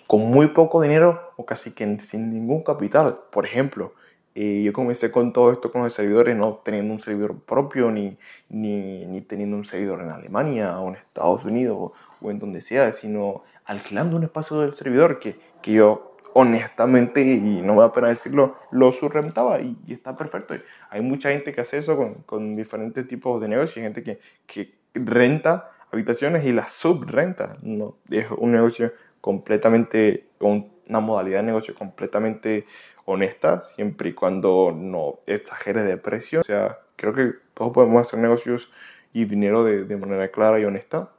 con 0.06 0.20
muy 0.30 0.48
poco 0.48 0.82
dinero 0.82 1.32
o 1.38 1.46
casi 1.46 1.72
que 1.72 1.98
sin 2.00 2.30
ningún 2.30 2.62
capital. 2.62 3.18
Por 3.32 3.46
ejemplo, 3.46 3.94
eh, 4.34 4.62
yo 4.62 4.74
comencé 4.74 5.10
con 5.10 5.32
todo 5.32 5.52
esto 5.52 5.72
con 5.72 5.82
los 5.82 5.94
servidores, 5.94 6.36
no 6.36 6.60
teniendo 6.62 6.92
un 6.92 7.00
servidor 7.00 7.38
propio 7.40 7.90
ni, 7.90 8.18
ni, 8.50 9.06
ni, 9.06 9.22
teniendo 9.22 9.56
un 9.56 9.64
servidor 9.64 10.02
en 10.02 10.10
Alemania 10.10 10.78
o 10.80 10.90
en 10.90 10.96
Estados 10.96 11.46
Unidos 11.46 11.92
o, 12.20 12.30
en 12.30 12.38
donde 12.38 12.60
sea, 12.60 12.92
sino 12.92 13.42
alquilando 13.64 14.18
un 14.18 14.24
espacio 14.24 14.58
del 14.60 14.74
servidor 14.74 15.18
que, 15.18 15.38
que 15.62 15.72
yo 15.72 16.13
honestamente, 16.34 17.22
y 17.22 17.62
no 17.62 17.74
me 17.74 17.80
da 17.80 17.92
pena 17.92 18.08
decirlo, 18.08 18.56
lo 18.72 18.92
subrentaba 18.92 19.60
y, 19.60 19.76
y, 19.86 19.94
está 19.94 20.16
perfecto. 20.16 20.54
Hay 20.90 21.00
mucha 21.00 21.30
gente 21.30 21.52
que 21.52 21.60
hace 21.60 21.78
eso 21.78 21.96
con, 21.96 22.14
con 22.26 22.56
diferentes 22.56 23.06
tipos 23.06 23.40
de 23.40 23.48
negocios, 23.48 23.78
hay 23.78 23.82
gente 23.84 24.02
que, 24.02 24.20
que, 24.46 24.74
renta 24.94 25.70
habitaciones 25.92 26.44
y 26.44 26.52
las 26.52 26.72
subrenta. 26.72 27.56
No, 27.62 27.96
es 28.10 28.26
un 28.36 28.50
negocio 28.50 28.92
completamente, 29.20 30.26
una 30.40 31.00
modalidad 31.00 31.38
de 31.38 31.46
negocio 31.46 31.74
completamente 31.74 32.66
honesta, 33.04 33.64
siempre 33.74 34.10
y 34.10 34.12
cuando 34.12 34.72
no 34.76 35.20
exagere 35.26 35.82
de 35.82 35.96
precio. 35.96 36.40
O 36.40 36.44
sea, 36.44 36.78
creo 36.96 37.14
que 37.14 37.32
todos 37.54 37.72
podemos 37.72 38.06
hacer 38.06 38.18
negocios 38.18 38.70
y 39.12 39.24
dinero 39.24 39.62
de, 39.62 39.84
de 39.84 39.96
manera 39.96 40.28
clara 40.32 40.58
y 40.58 40.64
honesta. 40.64 41.10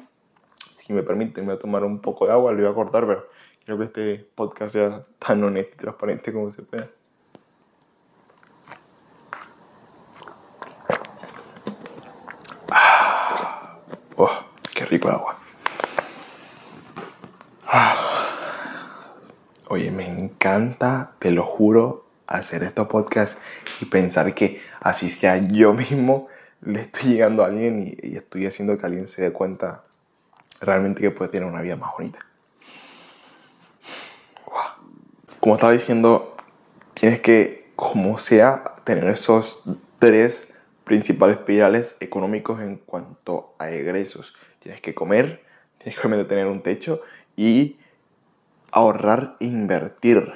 Si 0.75 0.91
me 0.91 1.03
permiten, 1.03 1.45
me 1.45 1.53
voy 1.53 1.57
a 1.57 1.60
tomar 1.60 1.86
un 1.86 2.00
poco 2.00 2.27
de 2.27 2.34
agua, 2.34 2.51
lo 2.51 2.62
voy 2.62 2.72
a 2.72 2.75
cortar, 2.75 3.07
pero 3.07 3.27
Quiero 3.65 3.79
que 3.79 3.86
este 3.86 4.29
podcast 4.36 4.74
sea 4.74 5.01
tan 5.17 5.43
honesto 5.43 5.74
y 5.74 5.77
transparente 5.77 6.31
como 6.31 6.51
se 6.51 6.62
pueda. 6.62 6.88
Ah, 12.69 13.79
oh, 14.17 14.45
qué 14.72 14.86
rico 14.86 15.10
el 15.10 15.15
agua. 15.15 15.39
Ah, 17.65 19.15
oye, 19.69 19.89
me 19.89 20.07
encanta, 20.07 21.13
te 21.17 21.31
lo 21.31 21.43
juro, 21.43 22.05
hacer 22.27 22.62
estos 22.62 22.88
podcasts 22.88 23.41
y 23.81 23.86
pensar 23.86 24.36
que 24.36 24.62
así 24.79 25.10
sea 25.10 25.38
yo 25.38 25.74
mismo, 25.74 26.27
le 26.62 26.81
estoy 26.81 27.13
llegando 27.13 27.41
a 27.41 27.48
alguien 27.48 27.98
y, 28.00 28.10
y 28.10 28.17
estoy 28.17 28.45
haciendo 28.45 28.77
que 28.77 28.86
alguien 28.86 29.07
se 29.07 29.24
dé 29.24 29.31
cuenta 29.31 29.86
realmente 30.62 31.01
que 31.01 31.10
puede 31.10 31.31
tener 31.31 31.50
una 31.50 31.63
vida 31.63 31.75
más 31.75 31.93
bonita. 31.98 32.19
Como 35.45 35.57
estaba 35.57 35.73
diciendo, 35.73 36.35
tienes 36.95 37.19
que, 37.19 37.69
como 37.75 38.17
sea, 38.17 38.63
tener 38.83 39.07
esos 39.09 39.61
tres 39.99 40.47
principales 40.85 41.37
pilares 41.37 41.97
económicos 41.99 42.61
en 42.61 42.77
cuanto 42.77 43.53
a 43.59 43.69
egresos. 43.69 44.33
Tienes 44.57 44.81
que 44.81 44.95
comer, 44.95 45.43
tienes 45.77 45.99
que 45.99 46.09
tener 46.23 46.47
un 46.47 46.63
techo 46.63 47.01
y 47.35 47.77
ahorrar 48.71 49.35
e 49.39 49.45
invertir. 49.45 50.33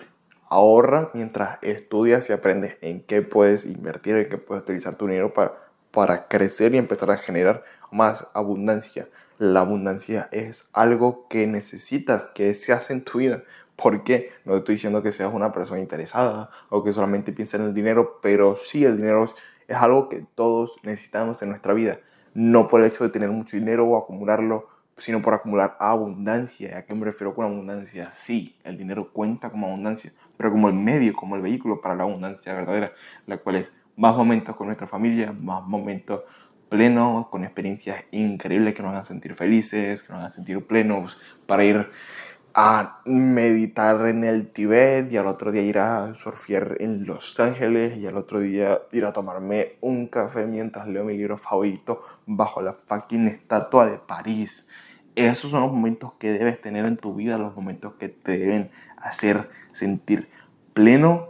Ahorra 0.47 1.09
mientras 1.15 1.57
estudias 1.63 2.29
y 2.29 2.33
aprendes 2.33 2.75
en 2.81 3.01
qué 3.01 3.23
puedes 3.23 3.65
invertir, 3.65 4.15
en 4.15 4.29
qué 4.29 4.37
puedes 4.37 4.61
utilizar 4.61 4.93
tu 4.93 5.07
dinero 5.07 5.33
para, 5.33 5.55
para 5.89 6.27
crecer 6.27 6.75
y 6.75 6.77
empezar 6.77 7.09
a 7.09 7.17
generar 7.17 7.63
más 7.89 8.27
abundancia. 8.35 9.07
La 9.39 9.61
abundancia 9.61 10.29
es 10.31 10.65
algo 10.71 11.27
que 11.29 11.47
necesitas, 11.47 12.25
que 12.25 12.53
se 12.53 12.73
hace 12.73 12.93
en 12.93 13.03
tu 13.03 13.17
vida. 13.17 13.41
Porque 13.81 14.31
no 14.45 14.57
estoy 14.57 14.75
diciendo 14.75 15.01
que 15.01 15.11
seas 15.11 15.33
una 15.33 15.51
persona 15.53 15.79
interesada 15.79 16.49
o 16.69 16.83
que 16.83 16.91
solamente 16.91 17.31
piensa 17.31 17.57
en 17.57 17.63
el 17.63 17.73
dinero, 17.73 18.19
pero 18.21 18.55
sí 18.55 18.83
el 18.83 18.97
dinero 18.97 19.23
es, 19.23 19.35
algo 19.73 20.09
que 20.09 20.25
todos 20.35 20.77
necesitamos 20.83 21.41
en 21.41 21.49
nuestra 21.49 21.73
vida. 21.73 21.99
No 22.33 22.67
por 22.67 22.81
el 22.81 22.87
hecho 22.87 23.03
de 23.03 23.09
tener 23.09 23.29
mucho 23.29 23.55
dinero 23.55 23.85
o 23.85 23.97
acumularlo, 23.97 24.67
sino 24.97 25.21
por 25.21 25.33
acumular 25.33 25.77
abundancia. 25.79 26.77
¿A 26.79 26.81
qué 26.85 26.93
me 26.93 27.05
refiero 27.05 27.33
con 27.33 27.45
abundancia? 27.45 28.11
Sí, 28.13 28.57
el 28.63 28.77
dinero 28.77 29.11
cuenta 29.13 29.49
como 29.49 29.67
abundancia, 29.67 30.11
pero 30.35 30.51
como 30.51 30.67
el 30.67 30.73
medio, 30.73 31.13
como 31.13 31.35
el 31.35 31.41
vehículo 31.41 31.79
para 31.79 31.95
la 31.95 32.03
abundancia 32.03 32.53
verdadera, 32.53 32.91
la 33.27 33.37
cual 33.37 33.57
es 33.57 33.73
más 33.95 34.15
momentos 34.15 34.55
con 34.55 34.67
nuestra 34.67 34.87
familia, 34.87 35.31
más 35.31 35.63
momentos 35.63 36.23
plenos, 36.69 37.27
con 37.27 37.43
experiencias 37.43 38.03
increíbles 38.11 38.75
que 38.75 38.81
nos 38.81 38.91
hagan 38.91 39.03
sentir 39.03 39.35
felices, 39.35 40.03
que 40.03 40.13
nos 40.13 40.19
hagan 40.19 40.31
sentir 40.31 40.65
plenos, 40.65 41.17
para 41.45 41.63
ir 41.63 41.89
a 42.61 42.99
meditar 43.05 44.05
en 44.07 44.25
el 44.25 44.51
Tibet 44.51 45.09
y 45.13 45.15
al 45.15 45.27
otro 45.27 45.53
día 45.53 45.61
ir 45.61 45.79
a 45.79 46.13
surfear 46.13 46.75
en 46.81 47.05
Los 47.05 47.39
Ángeles 47.39 47.97
y 47.97 48.05
al 48.05 48.17
otro 48.17 48.41
día 48.41 48.81
ir 48.91 49.05
a 49.05 49.13
tomarme 49.13 49.77
un 49.79 50.07
café 50.07 50.45
mientras 50.45 50.85
leo 50.85 51.05
mi 51.05 51.15
libro 51.15 51.37
favorito 51.37 52.01
bajo 52.25 52.61
la 52.61 52.73
fucking 52.73 53.29
estatua 53.29 53.85
de 53.85 53.97
París. 53.97 54.67
Esos 55.15 55.51
son 55.51 55.61
los 55.61 55.71
momentos 55.71 56.11
que 56.19 56.33
debes 56.33 56.59
tener 56.59 56.85
en 56.85 56.97
tu 56.97 57.15
vida, 57.15 57.37
los 57.37 57.55
momentos 57.55 57.93
que 57.93 58.09
te 58.09 58.37
deben 58.37 58.71
hacer 58.97 59.49
sentir 59.71 60.27
pleno. 60.73 61.29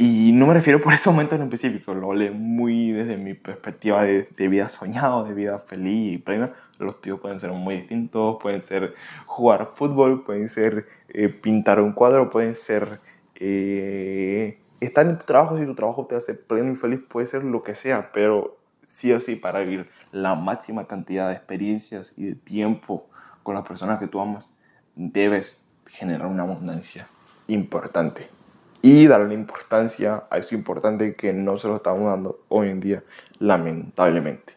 Y 0.00 0.30
no 0.30 0.46
me 0.46 0.54
refiero 0.54 0.80
por 0.80 0.94
ese 0.94 1.10
momento 1.10 1.34
en 1.34 1.42
específico, 1.42 1.92
lo 1.92 2.12
hablé 2.12 2.30
muy 2.30 2.92
desde 2.92 3.16
mi 3.16 3.34
perspectiva 3.34 4.04
de, 4.04 4.48
vida 4.48 4.68
soñado, 4.68 5.24
de 5.24 5.34
vida 5.34 5.58
feliz 5.58 6.14
y 6.14 6.18
plena 6.18 6.54
los 6.78 7.00
tíos 7.00 7.18
pueden 7.18 7.40
ser 7.40 7.50
muy 7.50 7.78
distintos, 7.78 8.38
pueden 8.40 8.62
ser 8.62 8.94
jugar 9.26 9.72
fútbol, 9.74 10.22
pueden 10.24 10.48
ser 10.48 10.86
eh, 11.08 11.28
pintar 11.28 11.80
un 11.80 11.92
cuadro, 11.92 12.30
pueden 12.30 12.54
ser 12.54 13.00
eh, 13.34 14.60
estar 14.78 15.04
en 15.06 15.18
tu 15.18 15.24
trabajo, 15.24 15.58
si 15.58 15.66
tu 15.66 15.74
trabajo 15.74 16.06
te 16.06 16.14
hace 16.14 16.34
pleno 16.34 16.70
y 16.70 16.76
feliz, 16.76 17.00
puede 17.08 17.26
ser 17.26 17.42
lo 17.42 17.64
que 17.64 17.74
sea, 17.74 18.12
pero 18.12 18.56
sí 18.86 19.12
o 19.12 19.18
sí 19.18 19.34
para 19.34 19.58
vivir 19.60 19.90
la 20.12 20.36
máxima 20.36 20.86
cantidad 20.86 21.28
de 21.28 21.34
experiencias 21.34 22.14
y 22.16 22.26
de 22.26 22.34
tiempo 22.36 23.08
con 23.42 23.56
las 23.56 23.66
personas 23.66 23.98
que 23.98 24.06
tú 24.06 24.20
amas, 24.20 24.54
debes 24.94 25.60
generar 25.86 26.28
una 26.28 26.44
abundancia 26.44 27.08
importante. 27.48 28.37
Y 28.80 29.06
darle 29.06 29.34
importancia 29.34 30.24
a 30.30 30.38
eso 30.38 30.54
importante 30.54 31.16
que 31.16 31.32
no 31.32 31.58
se 31.58 31.68
lo 31.68 31.76
estamos 31.76 32.06
dando 32.06 32.40
hoy 32.48 32.68
en 32.68 32.80
día, 32.80 33.02
lamentablemente. 33.38 34.54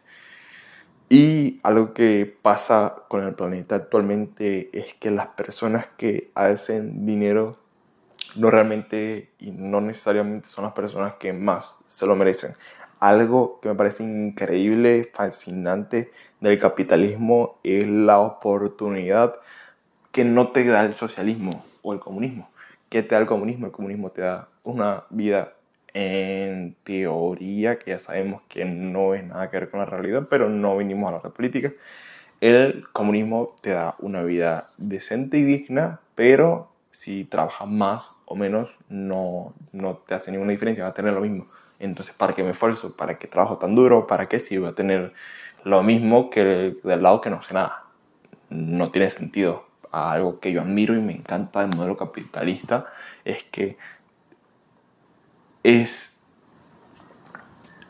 Y 1.10 1.60
algo 1.64 1.94
que 1.94 2.38
pasa 2.42 3.04
con 3.10 3.24
el 3.26 3.34
planeta 3.34 3.76
actualmente 3.76 4.70
es 4.72 4.94
que 4.94 5.12
las 5.12 5.28
personas 5.28 5.88
que 5.98 6.32
hacen 6.36 7.06
dinero 7.06 7.58
no 8.36 8.50
realmente 8.50 9.30
y 9.40 9.52
no 9.52 9.82
necesariamente 9.82 10.48
son 10.48 10.64
las 10.64 10.74
personas 10.74 11.16
que 11.16 11.34
más 11.34 11.76
se 11.88 12.06
lo 12.06 12.16
merecen. 12.16 12.56
Algo 13.00 13.60
que 13.60 13.70
me 13.70 13.76
parece 13.76 14.04
increíble, 14.04 15.12
fascinante 15.14 16.12
del 16.40 16.60
capitalismo 16.60 17.60
es 17.64 17.88
la 17.88 18.20
oportunidad 18.20 19.36
que 20.12 20.24
no 20.24 20.50
te 20.50 20.64
da 20.66 20.86
el 20.86 20.96
socialismo 20.96 21.66
o 21.82 21.94
el 21.94 22.00
comunismo. 22.00 22.50
¿Qué 22.92 23.04
te 23.04 23.16
da 23.16 23.22
el 23.22 23.26
comunismo? 23.26 23.68
El 23.68 23.72
comunismo 23.72 24.10
te 24.12 24.20
da 24.20 24.50
una 24.64 25.06
vida 25.12 25.54
en 25.94 26.76
teoría, 26.84 27.80
que 27.80 27.92
ya 27.92 28.00
sabemos 28.00 28.42
que 28.50 28.66
no 28.66 29.14
es 29.16 29.24
nada 29.24 29.50
que 29.50 29.60
ver 29.60 29.70
con 29.70 29.80
la 29.80 29.86
realidad, 29.86 30.28
pero 30.30 30.50
no 30.50 30.76
vinimos 30.76 31.06
a 31.06 31.08
hablar 31.08 31.24
de 31.24 31.30
política, 31.30 31.72
el 32.42 32.86
comunismo 32.92 33.56
te 33.62 33.70
da 33.70 33.96
una 34.00 34.24
vida 34.24 34.72
decente 34.76 35.38
y 35.38 35.44
digna, 35.44 36.02
pero 36.16 36.74
si 36.92 37.24
trabajas 37.24 37.66
más 37.66 38.04
o 38.26 38.36
menos 38.36 38.78
no, 38.90 39.54
no 39.72 39.96
te 40.06 40.14
hace 40.14 40.34
ninguna 40.34 40.52
diferencia, 40.52 40.84
va 40.84 40.90
a 40.90 40.94
tener 40.94 41.14
lo 41.14 41.22
mismo. 41.22 41.46
Entonces, 41.80 42.14
¿para 42.14 42.34
qué 42.34 42.44
me 42.44 42.52
esfuerzo? 42.52 42.98
¿Para 42.98 43.18
qué 43.18 43.26
trabajo 43.26 43.58
tan 43.58 43.74
duro? 43.74 44.06
¿Para 44.06 44.28
qué 44.28 44.42
si 44.42 44.58
voy 44.58 44.68
a 44.68 44.76
tener 44.76 45.14
lo 45.64 45.82
mismo 45.82 46.30
que 46.30 46.42
el 46.42 46.82
del 46.84 47.02
lado 47.02 47.22
que 47.22 47.30
no 47.30 47.42
sé 47.42 47.54
nada? 47.54 47.86
No 48.50 48.92
tiene 48.92 49.10
sentido. 49.12 49.71
Algo 49.92 50.40
que 50.40 50.52
yo 50.52 50.62
admiro 50.62 50.96
y 50.96 51.02
me 51.02 51.14
encanta 51.14 51.62
del 51.66 51.76
modelo 51.76 51.98
capitalista 51.98 52.86
es 53.26 53.44
que 53.44 53.78
es, 55.64 56.22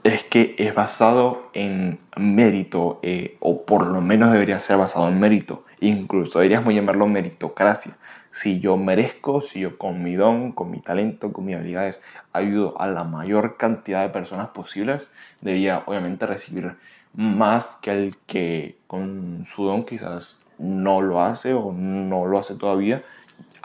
es 0.03 0.23
que 0.23 0.55
es 0.57 0.73
basado 0.73 1.49
en 1.53 1.99
mérito, 2.17 2.99
eh, 3.03 3.37
o 3.39 3.65
por 3.65 3.85
lo 3.85 4.01
menos 4.01 4.31
debería 4.31 4.59
ser 4.59 4.77
basado 4.77 5.07
en 5.07 5.19
mérito. 5.19 5.63
Incluso 5.79 6.39
deberíamos 6.39 6.73
llamarlo 6.73 7.07
meritocracia 7.07 7.95
si 8.31 8.59
yo 8.59 8.77
merezco, 8.77 9.41
si 9.41 9.59
yo 9.59 9.77
con 9.77 10.03
mi 10.03 10.15
don, 10.15 10.53
con 10.53 10.71
mi 10.71 10.79
talento, 10.79 11.31
con 11.33 11.45
mis 11.45 11.55
habilidades 11.55 12.01
ayudo 12.33 12.79
a 12.79 12.87
la 12.87 13.03
mayor 13.03 13.57
cantidad 13.57 14.01
de 14.01 14.09
personas 14.09 14.49
posibles, 14.49 15.11
debería 15.41 15.83
obviamente 15.85 16.25
recibir 16.25 16.75
más 17.13 17.77
que 17.81 17.91
el 17.91 18.17
que 18.25 18.77
con 18.87 19.45
su 19.53 19.65
don 19.65 19.85
quizás 19.85 20.40
no 20.61 21.01
lo 21.01 21.21
hace 21.21 21.53
o 21.53 21.73
no 21.73 22.25
lo 22.25 22.39
hace 22.39 22.55
todavía, 22.55 23.03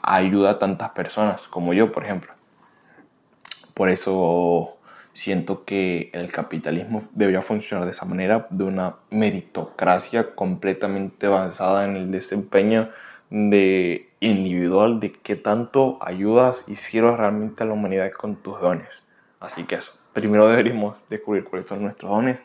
ayuda 0.03 0.53
a 0.53 0.59
tantas 0.59 0.91
personas 0.91 1.43
como 1.43 1.75
yo, 1.75 1.93
por 1.93 2.05
ejemplo. 2.05 2.33
Por 3.75 3.91
eso 3.91 4.77
siento 5.13 5.65
que 5.65 6.11
el 6.13 6.33
capitalismo 6.33 7.03
debería 7.13 7.43
funcionar 7.43 7.85
de 7.85 7.93
esa 7.93 8.05
manera, 8.05 8.47
de 8.51 8.65
una 8.65 8.97
meritocracia 9.11 10.35
completamente 10.35 11.29
basada 11.29 11.85
en 11.85 11.97
el 11.97 12.11
desempeño 12.11 12.91
de 13.31 14.09
individual 14.21 15.01
de 15.01 15.13
qué 15.13 15.37
tanto 15.37 15.99
ayudas 16.01 16.65
y 16.67 16.77
sirves 16.77 17.17
realmente 17.17 17.63
a 17.63 17.67
la 17.67 17.73
humanidad 17.73 18.11
con 18.13 18.37
tus 18.37 18.61
dones. 18.61 18.89
Así 19.41 19.65
que 19.65 19.77
eso, 19.77 19.93
primero 20.13 20.49
deberíamos 20.49 20.97
descubrir 21.11 21.45
cuáles 21.45 21.69
son 21.69 21.83
nuestros 21.83 22.11
dones, 22.11 22.41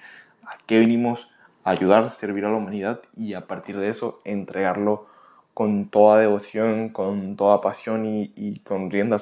a 0.45 0.57
qué 0.65 0.79
venimos 0.79 1.29
ayudar, 1.63 2.09
servir 2.09 2.45
a 2.45 2.49
la 2.49 2.57
humanidad 2.57 3.01
y 3.15 3.33
a 3.33 3.47
partir 3.47 3.77
de 3.77 3.89
eso 3.89 4.21
entregarlo 4.25 5.07
con 5.53 5.89
toda 5.89 6.19
devoción, 6.19 6.89
con 6.89 7.35
toda 7.35 7.61
pasión 7.61 8.05
y, 8.05 8.59
con 8.59 8.89
rienda 8.89 9.17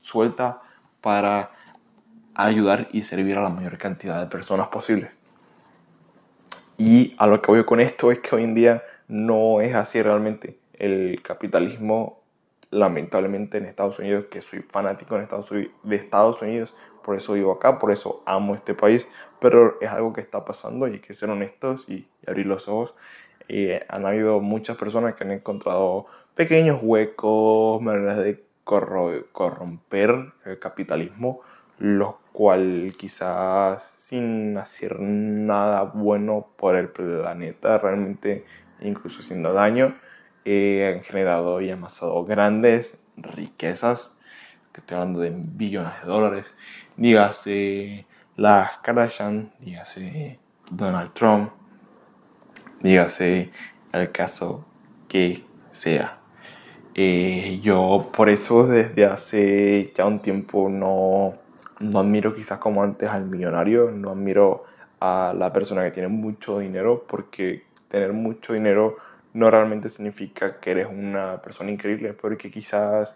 suelta 0.00 0.62
para 1.00 1.50
ayudar 2.34 2.88
y 2.92 3.02
servir 3.02 3.38
a 3.38 3.42
la 3.42 3.50
mayor 3.50 3.78
cantidad 3.78 4.20
de 4.20 4.28
personas 4.28 4.68
posibles. 4.68 5.10
Y 6.78 7.14
a 7.18 7.26
lo 7.26 7.40
que 7.40 7.50
voy 7.50 7.64
con 7.64 7.80
esto 7.80 8.12
es 8.12 8.18
que 8.18 8.34
hoy 8.36 8.44
en 8.44 8.54
día 8.54 8.82
no 9.08 9.60
es 9.60 9.74
así 9.74 10.02
realmente 10.02 10.58
el 10.74 11.22
capitalismo, 11.22 12.20
lamentablemente 12.70 13.58
en 13.58 13.64
Estados 13.64 13.98
Unidos, 13.98 14.26
que 14.30 14.42
soy 14.42 14.60
fanático 14.60 15.16
Estados 15.18 15.50
Unidos, 15.50 15.72
de 15.82 15.96
Estados 15.96 16.42
Unidos, 16.42 16.74
por 17.02 17.16
eso 17.16 17.32
vivo 17.32 17.52
acá, 17.52 17.78
por 17.78 17.92
eso 17.92 18.22
amo 18.26 18.54
este 18.54 18.74
país, 18.74 19.08
pero 19.40 19.78
es 19.80 19.88
algo 19.88 20.12
que 20.12 20.20
está 20.20 20.44
pasando 20.44 20.88
y 20.88 20.94
hay 20.94 20.98
que 21.00 21.14
ser 21.14 21.30
honestos 21.30 21.84
y, 21.88 22.06
abrir 22.26 22.46
los 22.46 22.68
ojos. 22.68 22.94
Eh, 23.48 23.84
han 23.88 24.06
habido 24.06 24.40
muchas 24.40 24.76
personas 24.76 25.14
que 25.14 25.24
han 25.24 25.30
encontrado 25.30 26.06
pequeños 26.34 26.80
huecos, 26.82 27.80
maneras 27.80 28.18
de 28.18 28.44
corromper 28.64 30.32
el 30.44 30.58
capitalismo, 30.58 31.40
los 31.78 32.16
cual 32.32 32.94
quizás 32.98 33.82
sin 33.96 34.58
hacer 34.58 35.00
nada 35.00 35.82
bueno 35.82 36.48
por 36.56 36.74
el 36.74 36.88
planeta, 36.88 37.78
realmente 37.78 38.44
incluso 38.80 39.20
haciendo 39.20 39.52
daño, 39.52 39.96
eh, 40.44 40.94
han 40.94 41.04
generado 41.04 41.60
y 41.60 41.70
amasado 41.70 42.24
grandes 42.24 42.98
riquezas, 43.16 44.10
que 44.72 44.80
estoy 44.80 44.96
hablando 44.96 45.20
de 45.20 45.32
billones 45.34 45.92
de 46.02 46.06
dólares, 46.06 46.54
dígase 46.96 48.06
las 48.36 48.78
Kardashian, 48.82 49.52
dígase 49.60 50.38
Donald 50.70 51.12
Trump, 51.14 51.50
dígase 52.80 53.50
el 53.92 54.12
caso 54.12 54.64
que 55.08 55.44
sea. 55.70 56.18
Eh, 56.94 57.60
yo 57.62 58.10
por 58.14 58.28
eso 58.28 58.66
desde 58.66 59.04
hace 59.04 59.92
ya 59.96 60.06
un 60.06 60.20
tiempo 60.20 60.68
no, 60.68 61.34
no 61.80 61.98
admiro 61.98 62.34
quizás 62.34 62.58
como 62.58 62.82
antes 62.82 63.08
al 63.08 63.26
millonario, 63.26 63.90
no 63.90 64.10
admiro 64.10 64.64
a 65.00 65.34
la 65.36 65.52
persona 65.52 65.84
que 65.84 65.90
tiene 65.90 66.08
mucho 66.08 66.58
dinero 66.58 67.04
porque 67.06 67.64
tener 67.88 68.12
mucho 68.12 68.52
dinero 68.52 68.96
no 69.34 69.50
realmente 69.50 69.90
significa 69.90 70.58
que 70.58 70.70
eres 70.70 70.86
una 70.90 71.42
persona 71.42 71.70
increíble, 71.70 72.14
porque 72.14 72.50
quizás 72.50 73.14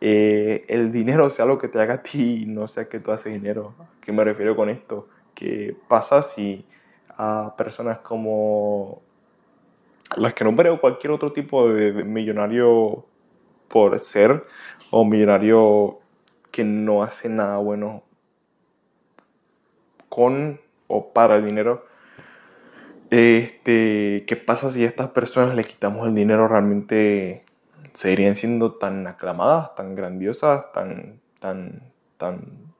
eh, 0.00 0.64
el 0.68 0.92
dinero 0.92 1.30
sea 1.30 1.46
lo 1.46 1.58
que 1.58 1.68
te 1.68 1.80
haga 1.80 1.94
a 1.94 2.02
ti 2.02 2.44
no 2.46 2.68
sea 2.68 2.88
que 2.88 3.00
tú 3.00 3.12
haces 3.12 3.32
dinero. 3.32 3.74
¿A 3.78 4.00
qué 4.00 4.12
me 4.12 4.24
refiero 4.24 4.56
con 4.56 4.68
esto? 4.68 5.08
¿Qué 5.34 5.76
pasa 5.88 6.22
si 6.22 6.64
a 7.16 7.54
personas 7.56 7.98
como 7.98 9.02
las 10.16 10.34
que 10.34 10.44
no 10.44 10.54
veo 10.54 10.80
cualquier 10.80 11.12
otro 11.12 11.32
tipo 11.32 11.68
de, 11.72 12.04
millonario 12.04 13.06
por 13.68 13.98
ser 14.00 14.44
o 14.90 15.04
millonario 15.04 16.00
que 16.50 16.64
no 16.64 17.02
hace 17.02 17.28
nada 17.28 17.58
bueno 17.58 18.04
con 20.08 20.60
o 20.86 21.12
para 21.12 21.36
el 21.36 21.44
dinero, 21.44 21.86
este, 23.10 24.24
¿Qué 24.26 24.36
pasa 24.36 24.70
si 24.70 24.84
a 24.84 24.88
estas 24.88 25.08
personas 25.08 25.54
le 25.54 25.64
quitamos 25.64 26.06
el 26.06 26.14
dinero? 26.14 26.48
¿Realmente 26.48 27.43
seguirían 27.94 28.34
siendo 28.34 28.74
tan 28.74 29.06
aclamadas, 29.06 29.74
tan 29.74 29.94
grandiosas, 29.94 30.70
tan, 30.72 31.20
tan, 31.40 31.82
tan 32.18 32.74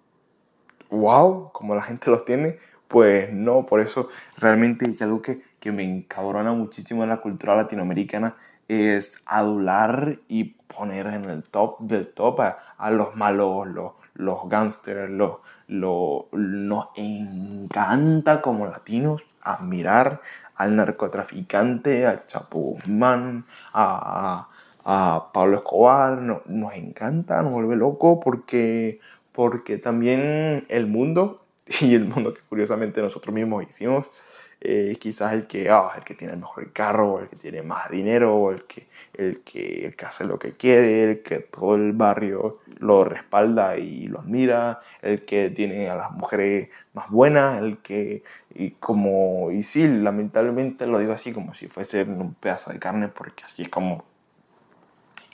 wow 0.91 1.51
como 1.53 1.75
la 1.75 1.83
gente 1.83 2.11
los 2.11 2.25
tiene? 2.25 2.59
Pues 2.89 3.33
no, 3.33 3.67
por 3.67 3.81
eso 3.81 4.09
realmente 4.37 4.89
es 4.91 5.01
algo 5.03 5.23
que, 5.23 5.43
que 5.59 5.73
me 5.73 5.83
encabrona 5.83 6.53
muchísimo 6.53 7.03
en 7.03 7.09
la 7.09 7.21
cultura 7.21 7.57
latinoamericana 7.57 8.37
es 8.69 9.23
adular 9.27 10.19
y 10.29 10.45
poner 10.45 11.07
en 11.07 11.25
el 11.25 11.43
top 11.45 11.81
del 11.81 12.09
top 12.09 12.41
a, 12.41 12.91
los 12.91 13.15
malos, 13.17 13.67
los, 13.69 13.93
los 14.15 14.49
gangsters, 14.49 15.11
los, 15.11 15.39
los, 15.69 16.25
nos 16.33 16.89
encanta 16.97 18.41
como 18.41 18.67
latinos 18.67 19.23
admirar 19.43 20.21
al 20.57 20.77
narcotraficante, 20.77 22.07
a 22.07 22.27
Chapo 22.27 22.59
Guzmán, 22.59 23.45
a, 23.73 24.49
a, 24.85 25.31
Pablo 25.33 25.59
Escobar. 25.59 26.21
nos 26.21 26.75
encanta, 26.75 27.43
nos 27.43 27.53
vuelve 27.53 27.77
loco 27.77 28.21
porque, 28.21 29.01
porque 29.33 29.79
también 29.79 30.65
el 30.69 30.87
mundo, 30.87 31.45
y 31.81 31.95
el 31.95 32.07
mundo 32.07 32.35
que 32.35 32.41
curiosamente 32.49 33.01
nosotros 33.01 33.35
mismos 33.35 33.65
hicimos, 33.69 34.07
eh, 34.67 34.97
quizás 34.99 35.35
el 35.35 35.47
que, 35.47 35.69
ah, 35.69 35.93
el 35.95 36.05
que 36.05 36.15
tiene 36.15 36.33
el 36.33 36.41
mejor 36.41 36.73
carro, 36.73 37.21
el 37.21 37.29
que 37.29 37.37
tiene 37.37 37.63
más 37.63 37.91
dinero, 37.91 38.51
el 38.51 38.65
que, 38.65 38.87
el, 39.13 39.43
que, 39.43 39.87
el 39.87 39.95
que 39.95 40.07
hace 40.07 40.25
lo 40.25 40.39
que 40.39 40.53
quiere, 40.53 41.05
el 41.05 41.23
que 41.23 41.41
todo 41.41 41.75
el 41.75 41.93
barrio 41.93 42.61
lo 42.79 43.05
respalda 43.05 43.77
y 43.77 44.07
lo 44.07 44.21
admira, 44.21 44.81
el 45.03 45.27
que 45.27 45.51
tiene 45.51 45.91
a 45.91 45.97
las 45.97 46.13
mujeres 46.13 46.71
más 46.95 47.11
buenas, 47.11 47.61
el 47.63 47.79
que, 47.79 48.23
y 48.55 48.71
como, 48.73 49.51
y 49.51 49.63
sí, 49.63 49.87
lamentablemente 49.87 50.87
lo 50.87 50.99
digo 50.99 51.13
así 51.13 51.33
como 51.33 51.53
si 51.53 51.69
fuese 51.69 52.05
un 52.05 52.33
pedazo 52.33 52.73
de 52.73 52.79
carne, 52.79 53.09
porque 53.09 53.45
así 53.45 53.65
es 53.65 53.69
como 53.69 54.05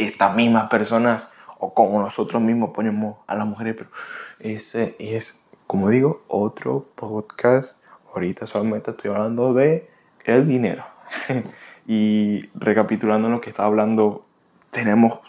estas 0.04 0.34
mismas 0.34 0.68
personas 0.68 1.30
o 1.58 1.74
como 1.74 2.00
nosotros 2.00 2.40
mismos 2.40 2.70
ponemos 2.70 3.18
a 3.26 3.34
las 3.34 3.46
mujeres, 3.46 3.74
pero 3.76 3.90
ese 4.38 4.96
es, 4.98 5.40
como 5.66 5.90
digo, 5.90 6.22
otro 6.28 6.86
podcast 6.94 7.76
ahorita 8.14 8.46
solamente 8.46 8.90
estoy 8.90 9.10
hablando 9.10 9.54
de 9.54 9.88
el 10.24 10.46
dinero. 10.46 10.84
y 11.86 12.48
recapitulando 12.54 13.28
lo 13.28 13.40
que 13.40 13.50
estaba 13.50 13.68
hablando, 13.68 14.26
tenemos 14.70 15.20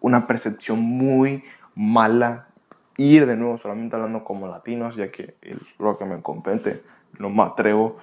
una 0.00 0.26
percepción 0.26 0.80
muy 0.80 1.44
mala. 1.74 2.48
Ir 2.96 3.26
de 3.26 3.36
nuevo 3.36 3.58
solamente 3.58 3.96
hablando 3.96 4.22
como 4.22 4.48
latinos, 4.48 4.96
ya 4.96 5.10
que 5.10 5.36
es 5.42 5.56
lo 5.78 5.96
que 5.98 6.04
me 6.04 6.20
compete, 6.20 6.82
no 7.18 7.30
me 7.30 7.42
atrevo 7.42 7.96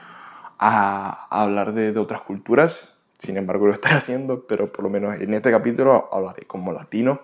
a, 0.57 1.27
hablar 1.29 1.73
de, 1.73 1.93
de, 1.93 1.99
otras 1.99 2.21
culturas. 2.21 2.93
Sin 3.19 3.37
embargo, 3.37 3.67
lo 3.67 3.73
estoy 3.73 3.91
haciendo, 3.93 4.47
pero 4.47 4.71
por 4.71 4.83
lo 4.83 4.89
menos 4.89 5.19
en 5.19 5.33
este 5.33 5.51
capítulo 5.51 6.09
hablaré 6.11 6.47
como 6.47 6.73
latino. 6.73 7.21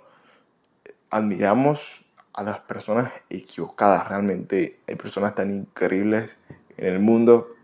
Admiramos 1.10 2.05
a 2.34 2.43
las 2.43 2.60
personas 2.60 3.12
equivocadas. 3.29 4.10
Realmente 4.10 4.79
hay 4.88 4.95
personas 4.95 5.34
tan 5.34 5.51
increíbles 5.51 6.38
en 6.77 6.88
el 6.93 6.99
mundo 6.99 7.55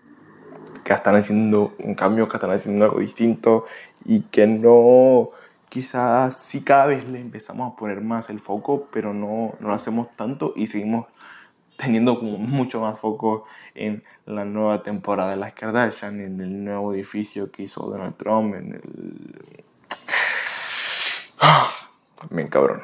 que 0.83 0.93
están 0.93 1.15
haciendo 1.15 1.73
un 1.79 1.93
cambio, 1.93 2.29
que 2.29 2.37
están 2.37 2.51
haciendo 2.51 2.85
algo 2.85 2.99
distinto 2.99 3.65
y 4.05 4.21
que 4.21 4.47
no, 4.47 5.31
quizás 5.69 6.37
sí 6.37 6.63
cada 6.63 6.85
vez 6.85 7.07
le 7.07 7.19
empezamos 7.19 7.71
a 7.71 7.75
poner 7.75 8.01
más 8.01 8.29
el 8.29 8.39
foco, 8.39 8.87
pero 8.91 9.13
no, 9.13 9.53
no 9.59 9.67
lo 9.67 9.73
hacemos 9.73 10.07
tanto 10.15 10.53
y 10.55 10.67
seguimos 10.67 11.07
teniendo 11.77 12.19
como 12.19 12.37
mucho 12.37 12.79
más 12.81 12.97
foco 12.97 13.45
en 13.75 14.03
la 14.31 14.45
nueva 14.45 14.81
temporada 14.81 15.31
de 15.31 15.37
las 15.37 15.53
Kardashian, 15.53 16.19
en 16.19 16.41
el 16.41 16.63
nuevo 16.63 16.93
edificio 16.93 17.51
que 17.51 17.63
hizo 17.63 17.85
Donald 17.85 18.15
Trump, 18.15 18.55
en 18.55 18.73
el... 18.73 19.63
Me 22.29 22.43
encabrono. 22.43 22.83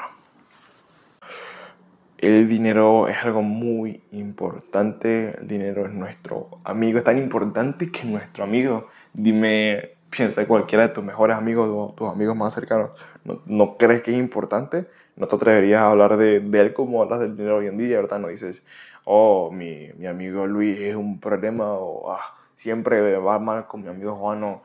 El 2.17 2.49
dinero 2.49 3.07
es 3.07 3.17
algo 3.17 3.43
muy 3.43 4.01
importante, 4.11 5.37
el 5.39 5.47
dinero 5.47 5.85
es 5.85 5.93
nuestro 5.93 6.59
amigo, 6.63 6.97
es 6.97 7.03
tan 7.03 7.19
importante 7.19 7.91
que 7.91 8.05
nuestro 8.05 8.43
amigo. 8.43 8.87
Dime, 9.13 9.97
piensa 10.09 10.47
cualquiera 10.47 10.87
de 10.87 10.93
tus 10.93 11.03
mejores 11.03 11.37
amigos 11.37 11.69
o 11.71 11.93
tus 11.95 12.09
amigos 12.09 12.35
más 12.35 12.55
cercanos, 12.55 12.91
¿no, 13.23 13.41
¿no, 13.45 13.77
crees 13.77 14.01
que 14.01 14.11
es 14.11 14.17
importante? 14.17 14.87
No 15.15 15.27
te 15.27 15.35
atreverías 15.35 15.81
a 15.81 15.91
hablar 15.91 16.17
de, 16.17 16.39
de, 16.39 16.59
él 16.59 16.73
como 16.73 17.03
hablas 17.03 17.19
del 17.19 17.37
dinero 17.37 17.57
hoy 17.57 17.67
en 17.67 17.77
día, 17.77 17.97
¿verdad? 17.97 18.19
No 18.19 18.29
dices, 18.29 18.63
oh, 19.09 19.49
mi, 19.51 19.89
mi 19.97 20.05
amigo 20.05 20.45
Luis 20.45 20.77
es 20.79 20.95
un 20.95 21.19
problema 21.19 21.71
o 21.71 22.11
ah, 22.11 22.35
siempre 22.55 23.17
va 23.17 23.39
mal 23.39 23.65
con 23.65 23.81
mi 23.81 23.87
amigo 23.87 24.15
Juan 24.15 24.59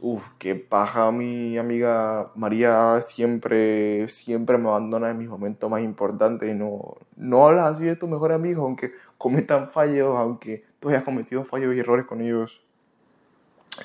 Uf, 0.00 0.28
qué 0.38 0.54
paja 0.54 1.10
mi 1.10 1.58
amiga 1.58 2.30
María 2.36 3.00
siempre, 3.02 4.08
siempre 4.08 4.56
me 4.56 4.68
abandona 4.68 5.10
en 5.10 5.18
mis 5.18 5.28
momentos 5.28 5.68
más 5.68 5.82
importantes 5.82 6.48
y 6.48 6.54
no, 6.54 6.96
no 7.16 7.46
hablas 7.46 7.74
así 7.74 7.84
de 7.84 7.96
tu 7.96 8.06
mejor 8.06 8.32
amigo, 8.32 8.62
aunque 8.64 8.92
cometan 9.18 9.68
fallos, 9.68 10.16
aunque 10.16 10.64
tú 10.78 10.88
hayas 10.88 11.02
cometido 11.02 11.44
fallos 11.44 11.74
y 11.74 11.80
errores 11.80 12.06
con 12.06 12.20
ellos. 12.20 12.60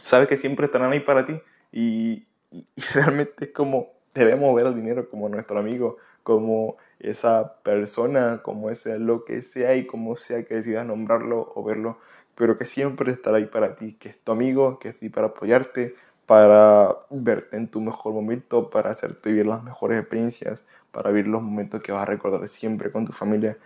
Sabes 0.04 0.28
que 0.28 0.38
siempre 0.38 0.68
estarán 0.68 0.92
ahí 0.92 1.00
para 1.00 1.26
ti 1.26 1.40
y, 1.72 2.28
y, 2.52 2.68
y 2.76 2.82
realmente 2.94 3.46
es 3.46 3.52
como 3.52 3.88
debemos 4.14 4.54
ver 4.56 4.68
al 4.68 4.76
dinero 4.76 5.10
como 5.10 5.30
nuestro 5.30 5.60
amigo, 5.60 5.98
como 6.24 6.78
esa 7.00 7.56
persona, 7.64 8.42
como 8.44 8.70
ese 8.70 9.00
lo 9.00 9.26
que 9.26 9.42
sea 9.42 9.76
y 9.76 9.86
como 9.86 10.16
sea 10.16 10.44
que 10.44 10.56
decidas 10.56 10.86
nombrarlo 10.86 11.52
o 11.56 11.64
verlo, 11.64 11.98
pero 12.36 12.58
que 12.58 12.66
siempre 12.66 13.12
estará 13.12 13.38
ahí 13.38 13.46
para 13.46 13.76
ti, 13.76 13.94
que 13.94 14.10
es 14.10 14.20
tu 14.20 14.32
amigo, 14.32 14.80
que 14.80 14.90
es 14.90 15.02
ahí 15.02 15.10
para 15.10 15.28
apoyarte, 15.28 15.96
para 16.26 16.96
verte 17.10 17.58
en 17.58 17.68
tu 17.68 17.82
mejor 17.82 18.14
momento, 18.14 18.70
para 18.70 18.92
hacerte 18.92 19.30
vivir 19.30 19.48
las 19.48 19.64
mejores 19.64 20.00
experiencias, 20.00 20.64
para 20.92 21.10
vivir 21.10 21.28
los 21.28 21.42
momentos 21.42 21.82
que 21.82 21.92
vas 21.92 22.04
a 22.04 22.06
recordar 22.06 22.48
siempre 22.48 22.92
con 22.92 23.06
tu 23.06 23.14
familia. 23.14 23.58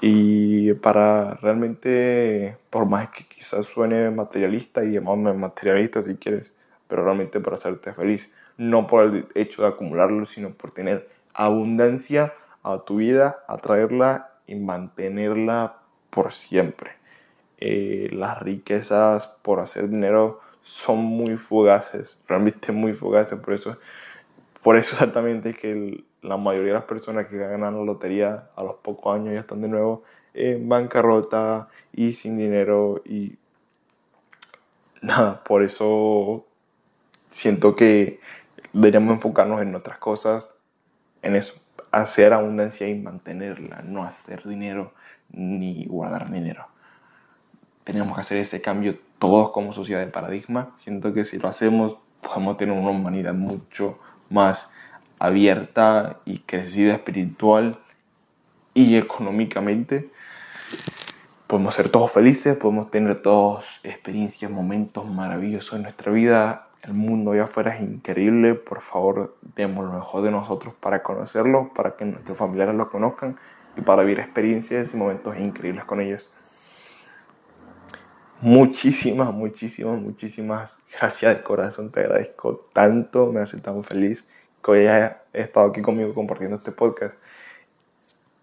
Y 0.00 0.74
para 0.74 1.34
realmente, 1.34 2.58
por 2.68 2.86
más 2.86 3.10
que 3.10 3.24
quizás 3.24 3.66
suene 3.66 4.10
materialista 4.10 4.84
y 4.84 4.92
llamarme 4.92 5.32
materialista 5.32 6.02
si 6.02 6.16
quieres, 6.16 6.52
pero 6.88 7.04
realmente 7.04 7.40
para 7.40 7.56
hacerte 7.56 7.92
feliz, 7.92 8.30
no 8.58 8.86
por 8.86 9.04
el 9.04 9.28
hecho 9.34 9.62
de 9.62 9.68
acumularlo, 9.68 10.26
sino 10.26 10.50
por 10.50 10.72
tener 10.72 11.08
abundancia 11.32 12.34
a 12.64 12.80
tu 12.80 12.96
vida, 12.96 13.44
atraerla 13.46 14.32
y 14.46 14.56
mantenerla 14.56 15.76
por 16.10 16.32
siempre. 16.32 16.92
Eh, 17.58 18.08
las 18.12 18.40
riquezas 18.40 19.28
por 19.28 19.60
hacer 19.60 19.88
dinero 19.88 20.40
son 20.62 20.98
muy 20.98 21.36
fugaces, 21.36 22.18
realmente 22.26 22.72
muy 22.72 22.94
fugaces, 22.94 23.38
por 23.38 23.54
eso, 23.54 23.76
por 24.62 24.76
eso 24.76 24.92
exactamente 24.92 25.50
es 25.50 25.58
que 25.58 26.04
la 26.22 26.36
mayoría 26.36 26.72
de 26.72 26.78
las 26.78 26.84
personas 26.84 27.26
que 27.26 27.36
ganan 27.36 27.76
la 27.76 27.84
lotería 27.84 28.48
a 28.56 28.62
los 28.62 28.76
pocos 28.76 29.14
años 29.14 29.34
ya 29.34 29.40
están 29.40 29.60
de 29.60 29.68
nuevo 29.68 30.02
en 30.32 30.68
bancarrota 30.68 31.68
y 31.92 32.14
sin 32.14 32.38
dinero 32.38 33.02
y 33.04 33.36
nada, 35.02 35.44
por 35.44 35.62
eso 35.62 36.46
siento 37.30 37.76
que 37.76 38.20
deberíamos 38.72 39.14
enfocarnos 39.14 39.60
en 39.60 39.74
otras 39.74 39.98
cosas, 39.98 40.50
en 41.22 41.36
eso, 41.36 41.54
hacer 42.02 42.32
abundancia 42.32 42.88
y 42.88 42.94
mantenerla, 42.94 43.82
no 43.82 44.04
hacer 44.04 44.42
dinero 44.44 44.94
ni 45.30 45.86
guardar 45.86 46.30
dinero. 46.30 46.66
Tenemos 47.84 48.14
que 48.14 48.20
hacer 48.20 48.38
ese 48.38 48.60
cambio 48.60 48.98
todos 49.18 49.50
como 49.50 49.72
sociedad 49.72 50.00
de 50.00 50.06
paradigma. 50.06 50.72
Siento 50.76 51.12
que 51.12 51.24
si 51.24 51.38
lo 51.38 51.48
hacemos 51.48 51.98
podemos 52.24 52.56
tener 52.56 52.76
una 52.76 52.90
humanidad 52.90 53.34
mucho 53.34 53.98
más 54.30 54.72
abierta 55.18 56.20
y 56.24 56.40
crecida 56.40 56.94
espiritual 56.94 57.78
y 58.72 58.96
económicamente. 58.96 60.10
Podemos 61.46 61.74
ser 61.74 61.90
todos 61.90 62.10
felices, 62.10 62.56
podemos 62.56 62.90
tener 62.90 63.22
todos 63.22 63.80
experiencias, 63.84 64.50
momentos 64.50 65.06
maravillosos 65.06 65.74
en 65.74 65.82
nuestra 65.82 66.10
vida. 66.10 66.63
El 66.84 66.94
mundo 66.94 67.32
allá 67.32 67.44
afuera 67.44 67.76
es 67.76 67.82
increíble. 67.82 68.54
Por 68.54 68.80
favor, 68.80 69.36
demos 69.56 69.84
lo 69.84 69.92
mejor 69.92 70.22
de 70.22 70.30
nosotros 70.30 70.74
para 70.78 71.02
conocerlo, 71.02 71.72
para 71.74 71.96
que 71.96 72.04
nuestros 72.04 72.38
familiares 72.38 72.74
lo 72.74 72.90
conozcan 72.90 73.36
y 73.76 73.80
para 73.80 74.02
vivir 74.02 74.20
experiencias 74.20 74.94
y 74.94 74.96
momentos 74.96 75.36
increíbles 75.38 75.84
con 75.84 76.00
ellos 76.00 76.30
muchísimas, 78.44 79.32
muchísimas, 79.32 79.98
muchísimas 79.98 80.78
gracias 81.00 81.38
de 81.38 81.42
corazón. 81.42 81.90
Te 81.90 82.00
agradezco 82.00 82.68
tanto, 82.74 83.32
me 83.32 83.40
hace 83.40 83.58
tan 83.58 83.82
feliz 83.84 84.26
que 84.62 84.70
hoy 84.70 84.86
hayas 84.86 85.16
estado 85.32 85.68
aquí 85.68 85.80
conmigo 85.80 86.12
compartiendo 86.12 86.56
este 86.58 86.70
podcast. 86.70 87.14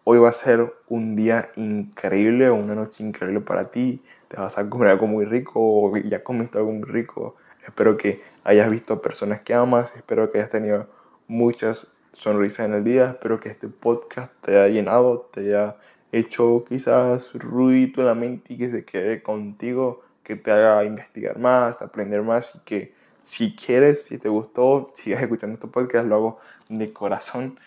Hoy 0.03 0.17
va 0.17 0.29
a 0.29 0.33
ser 0.33 0.73
un 0.87 1.15
día 1.15 1.51
increíble, 1.55 2.49
una 2.49 2.73
noche 2.73 3.03
increíble 3.03 3.41
para 3.41 3.69
ti. 3.69 4.01
Te 4.27 4.37
vas 4.37 4.57
a 4.57 4.67
comer 4.67 4.89
algo 4.89 5.05
muy 5.05 5.25
rico 5.25 5.95
ya 5.99 6.23
comiste 6.23 6.57
algo 6.57 6.71
muy 6.71 6.89
rico. 6.89 7.35
Espero 7.63 7.95
que 7.95 8.23
hayas 8.43 8.69
visto 8.69 9.01
personas 9.01 9.41
que 9.41 9.53
amas. 9.53 9.95
Espero 9.95 10.31
que 10.31 10.39
hayas 10.39 10.49
tenido 10.49 10.87
muchas 11.27 11.87
sonrisas 12.13 12.65
en 12.65 12.73
el 12.73 12.83
día. 12.83 13.11
Espero 13.11 13.39
que 13.39 13.49
este 13.49 13.67
podcast 13.67 14.31
te 14.41 14.57
haya 14.57 14.67
llenado, 14.73 15.29
te 15.33 15.41
haya 15.41 15.77
hecho 16.11 16.65
quizás 16.67 17.33
ruido 17.33 18.01
en 18.01 18.07
la 18.07 18.15
mente 18.15 18.53
y 18.53 18.57
que 18.57 18.69
se 18.69 18.85
quede 18.85 19.23
contigo, 19.23 20.01
que 20.23 20.35
te 20.35 20.51
haga 20.51 20.83
investigar 20.83 21.39
más, 21.39 21.81
aprender 21.81 22.21
más 22.21 22.55
y 22.55 22.59
que 22.59 22.93
si 23.21 23.55
quieres, 23.55 24.03
si 24.05 24.17
te 24.17 24.29
gustó, 24.29 24.91
sigas 24.95 25.21
escuchando 25.21 25.53
este 25.53 25.67
podcast, 25.67 26.07
lo 26.07 26.15
hago 26.15 26.39
de 26.69 26.91
corazón 26.91 27.59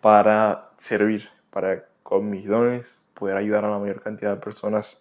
para 0.00 0.70
servir, 0.78 1.28
para 1.50 1.84
con 2.02 2.28
mis 2.28 2.46
dones 2.46 3.00
poder 3.14 3.36
ayudar 3.36 3.64
a 3.64 3.70
la 3.70 3.78
mayor 3.78 4.02
cantidad 4.02 4.34
de 4.34 4.40
personas 4.40 5.00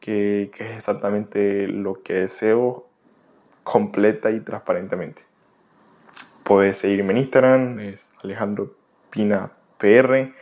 que, 0.00 0.50
que 0.54 0.64
es 0.64 0.76
exactamente 0.76 1.68
lo 1.68 2.02
que 2.02 2.14
deseo 2.14 2.88
completa 3.62 4.30
y 4.30 4.40
transparentemente. 4.40 5.22
Puedes 6.42 6.78
seguirme 6.78 7.12
en 7.12 7.18
Instagram, 7.18 7.80
es 7.80 8.10
Alejandro 8.22 8.74
Pina 9.10 9.52
PR 9.78 10.32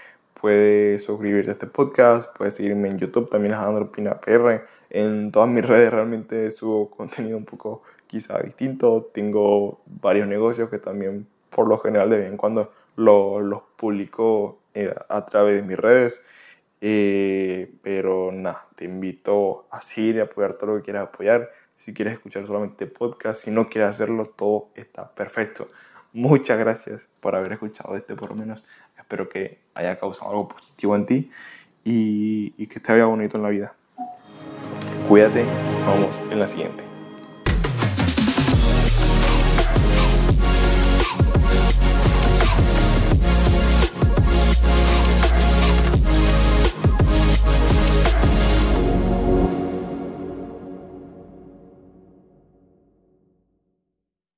Puedes 0.40 1.04
suscribirte 1.04 1.50
a 1.50 1.52
este 1.52 1.66
podcast, 1.66 2.34
puedes 2.34 2.54
seguirme 2.54 2.88
en 2.88 2.98
YouTube, 2.98 3.28
también 3.28 3.52
Alejandro 3.52 3.92
Pina 3.92 4.18
PR. 4.22 4.62
En 4.88 5.32
todas 5.32 5.50
mis 5.50 5.66
redes 5.66 5.92
realmente 5.92 6.50
subo 6.50 6.88
contenido 6.88 7.36
un 7.36 7.44
poco 7.44 7.82
quizá 8.06 8.38
distinto. 8.38 9.10
Tengo 9.12 9.82
varios 9.84 10.26
negocios 10.26 10.70
que 10.70 10.78
también 10.78 11.26
por 11.50 11.68
lo 11.68 11.76
general 11.76 12.08
de 12.08 12.16
vez 12.16 12.30
en 12.30 12.38
cuando 12.38 12.72
los 12.96 13.60
publico 13.76 14.60
eh, 14.72 14.94
a 15.10 15.26
través 15.26 15.56
de 15.56 15.62
mis 15.62 15.76
redes. 15.76 16.22
Eh, 16.80 17.70
pero 17.82 18.32
nada, 18.32 18.66
te 18.76 18.86
invito 18.86 19.66
a 19.70 19.82
seguir 19.82 20.16
y 20.16 20.20
apoyar 20.20 20.54
todo 20.54 20.70
lo 20.70 20.76
que 20.78 20.84
quieras 20.84 21.08
apoyar. 21.08 21.50
Si 21.80 21.94
quieres 21.94 22.12
escuchar 22.12 22.46
solamente 22.46 22.86
podcast, 22.86 23.42
si 23.42 23.50
no 23.50 23.70
quieres 23.70 23.92
hacerlo, 23.92 24.26
todo 24.26 24.68
está 24.74 25.14
perfecto. 25.14 25.70
Muchas 26.12 26.58
gracias 26.58 27.06
por 27.20 27.34
haber 27.34 27.54
escuchado 27.54 27.96
este 27.96 28.14
por 28.14 28.28
lo 28.28 28.36
menos 28.36 28.62
espero 28.98 29.30
que 29.30 29.60
haya 29.72 29.98
causado 29.98 30.30
algo 30.30 30.48
positivo 30.48 30.94
en 30.94 31.06
ti 31.06 31.30
y, 31.82 32.66
que 32.66 32.80
te 32.80 32.92
vaya 32.92 33.06
bonito 33.06 33.38
en 33.38 33.42
la 33.42 33.48
vida. 33.48 33.74
Cuídate, 35.08 35.42
vamos 35.86 36.20
en 36.30 36.38
la 36.38 36.46
siguiente. 36.46 36.89